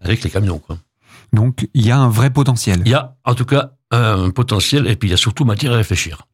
avec 0.02 0.24
les 0.24 0.30
camions. 0.30 0.60
Quoi. 0.60 0.78
Donc, 1.34 1.68
il 1.74 1.86
y 1.86 1.92
a 1.92 1.98
un 1.98 2.10
vrai 2.10 2.30
potentiel. 2.30 2.82
Il 2.86 2.92
y 2.92 2.96
a 2.96 3.16
en 3.26 3.36
tout 3.36 3.46
cas 3.46 3.72
un 3.92 4.32
potentiel, 4.32 4.88
et 4.88 4.96
puis 4.96 5.10
il 5.10 5.12
y 5.12 5.14
a 5.14 5.18
surtout 5.18 5.46
matière 5.46 5.74
à 5.74 5.78
réfléchir. 5.78 6.26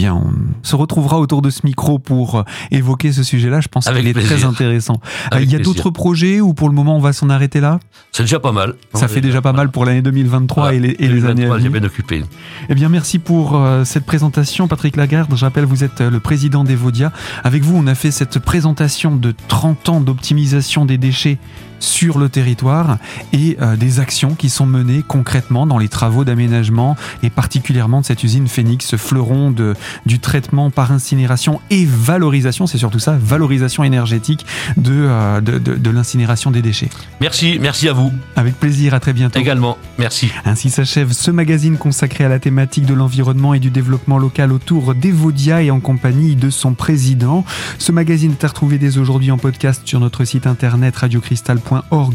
Bien, 0.00 0.14
on 0.14 0.32
se 0.62 0.76
retrouvera 0.76 1.18
autour 1.18 1.42
de 1.42 1.50
ce 1.50 1.60
micro 1.64 1.98
pour 1.98 2.36
euh, 2.36 2.42
évoquer 2.70 3.12
ce 3.12 3.22
sujet-là. 3.22 3.60
Je 3.60 3.68
pense 3.68 3.86
qu'il 3.86 4.06
est 4.06 4.12
plaisir. 4.14 4.36
très 4.38 4.44
intéressant. 4.46 4.94
Euh, 4.94 5.28
Avec 5.36 5.48
il 5.48 5.52
y 5.52 5.56
a 5.56 5.58
d'autres 5.58 5.90
projets 5.90 6.40
ou 6.40 6.54
pour 6.54 6.68
le 6.70 6.74
moment 6.74 6.96
on 6.96 7.00
va 7.00 7.12
s'en 7.12 7.28
arrêter 7.28 7.60
là? 7.60 7.80
C'est 8.12 8.22
déjà 8.22 8.40
pas 8.40 8.52
mal. 8.52 8.74
Ça 8.94 9.08
fait 9.08 9.20
déjà 9.20 9.42
pas 9.42 9.52
mal 9.52 9.70
pour 9.70 9.84
l'année 9.84 10.00
2023 10.00 10.62
Voilà. 10.62 10.76
et 10.76 10.80
les, 10.80 10.96
et 10.98 11.08
les 11.08 11.24
années 11.26 11.44
à 11.44 11.58
2023, 11.58 11.58
j'ai 11.58 11.64
venir. 11.68 11.80
bien 11.80 11.84
occupé. 11.86 12.24
Eh 12.70 12.74
bien, 12.74 12.88
merci 12.88 13.18
pour 13.18 13.56
euh, 13.56 13.84
cette 13.84 14.04
présentation, 14.06 14.68
Patrick 14.68 14.96
Lagarde. 14.96 15.32
Je 15.36 15.44
rappelle, 15.44 15.64
vous 15.66 15.84
êtes 15.84 16.00
euh, 16.00 16.10
le 16.10 16.18
président 16.20 16.64
d'Evodia. 16.64 17.12
Avec 17.44 17.62
vous, 17.62 17.76
on 17.76 17.86
a 17.86 17.94
fait 17.94 18.10
cette 18.10 18.38
présentation 18.38 19.16
de 19.16 19.34
30 19.48 19.88
ans 19.90 20.00
d'optimisation 20.00 20.86
des 20.86 20.96
déchets 20.98 21.38
sur 21.80 22.18
le 22.18 22.28
territoire 22.28 22.98
et 23.32 23.56
euh, 23.60 23.76
des 23.76 23.98
actions 24.00 24.34
qui 24.34 24.48
sont 24.48 24.66
menées 24.66 25.02
concrètement 25.06 25.66
dans 25.66 25.78
les 25.78 25.88
travaux 25.88 26.24
d'aménagement 26.24 26.96
et 27.22 27.30
particulièrement 27.30 28.00
de 28.02 28.06
cette 28.06 28.22
usine 28.22 28.46
Phoenix, 28.48 28.86
ce 28.86 28.96
fleuron 28.96 29.50
de, 29.50 29.74
du 30.06 30.18
traitement 30.20 30.70
par 30.70 30.92
incinération 30.92 31.60
et 31.70 31.84
valorisation, 31.86 32.66
c'est 32.66 32.78
surtout 32.78 32.98
ça, 32.98 33.16
valorisation 33.20 33.82
énergétique 33.84 34.46
de, 34.76 34.92
euh, 34.92 35.40
de, 35.40 35.58
de- 35.58 35.74
de 35.74 35.90
l'incinération 35.90 36.50
des 36.50 36.62
déchets. 36.62 36.88
Merci, 37.20 37.58
merci 37.60 37.88
à 37.88 37.92
vous 37.92 38.12
Avec 38.36 38.54
plaisir, 38.60 38.94
à 38.94 39.00
très 39.00 39.12
bientôt. 39.12 39.38
également. 39.40 39.76
Merci. 39.98 40.30
Ainsi 40.44 40.70
s'achève 40.70 41.12
ce 41.12 41.30
magazine 41.30 41.76
consacré 41.78 42.24
à 42.24 42.28
la 42.28 42.38
thématique 42.38 42.86
de 42.86 42.94
l'environnement 42.94 43.54
et 43.54 43.58
du 43.60 43.70
développement 43.70 44.18
local 44.18 44.52
autour 44.52 44.94
d'Evodia 44.94 45.62
et 45.62 45.70
en 45.70 45.80
compagnie 45.80 46.36
de 46.36 46.50
son 46.50 46.74
président. 46.74 47.44
Ce 47.78 47.90
magazine 47.92 48.32
est 48.32 48.44
à 48.44 48.48
retrouver 48.48 48.78
dès 48.78 48.98
aujourd'hui 48.98 49.30
en 49.30 49.38
podcast 49.38 49.82
sur 49.84 50.00
notre 50.00 50.24
site 50.24 50.46
internet 50.46 50.96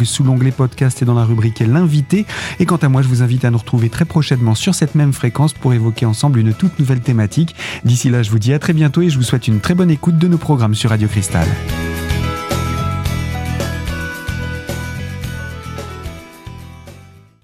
sous 0.03 0.23
l'onglet 0.23 0.51
podcast 0.51 1.01
et 1.01 1.05
dans 1.05 1.13
la 1.13 1.23
rubrique 1.23 1.59
L'invité. 1.59 2.25
Et 2.59 2.65
quant 2.65 2.77
à 2.77 2.89
moi, 2.89 3.01
je 3.01 3.07
vous 3.07 3.23
invite 3.23 3.45
à 3.45 3.51
nous 3.51 3.57
retrouver 3.57 3.89
très 3.89 4.05
prochainement 4.05 4.55
sur 4.55 4.75
cette 4.75 4.95
même 4.95 5.13
fréquence 5.13 5.53
pour 5.53 5.73
évoquer 5.73 6.05
ensemble 6.05 6.39
une 6.39 6.53
toute 6.53 6.77
nouvelle 6.79 7.01
thématique. 7.01 7.55
D'ici 7.83 8.09
là, 8.09 8.23
je 8.23 8.31
vous 8.31 8.39
dis 8.39 8.53
à 8.53 8.59
très 8.59 8.73
bientôt 8.73 9.01
et 9.01 9.09
je 9.09 9.17
vous 9.17 9.23
souhaite 9.23 9.47
une 9.47 9.59
très 9.59 9.75
bonne 9.75 9.91
écoute 9.91 10.17
de 10.17 10.27
nos 10.27 10.37
programmes 10.37 10.75
sur 10.75 10.89
Radio 10.89 11.07
Cristal. 11.07 11.47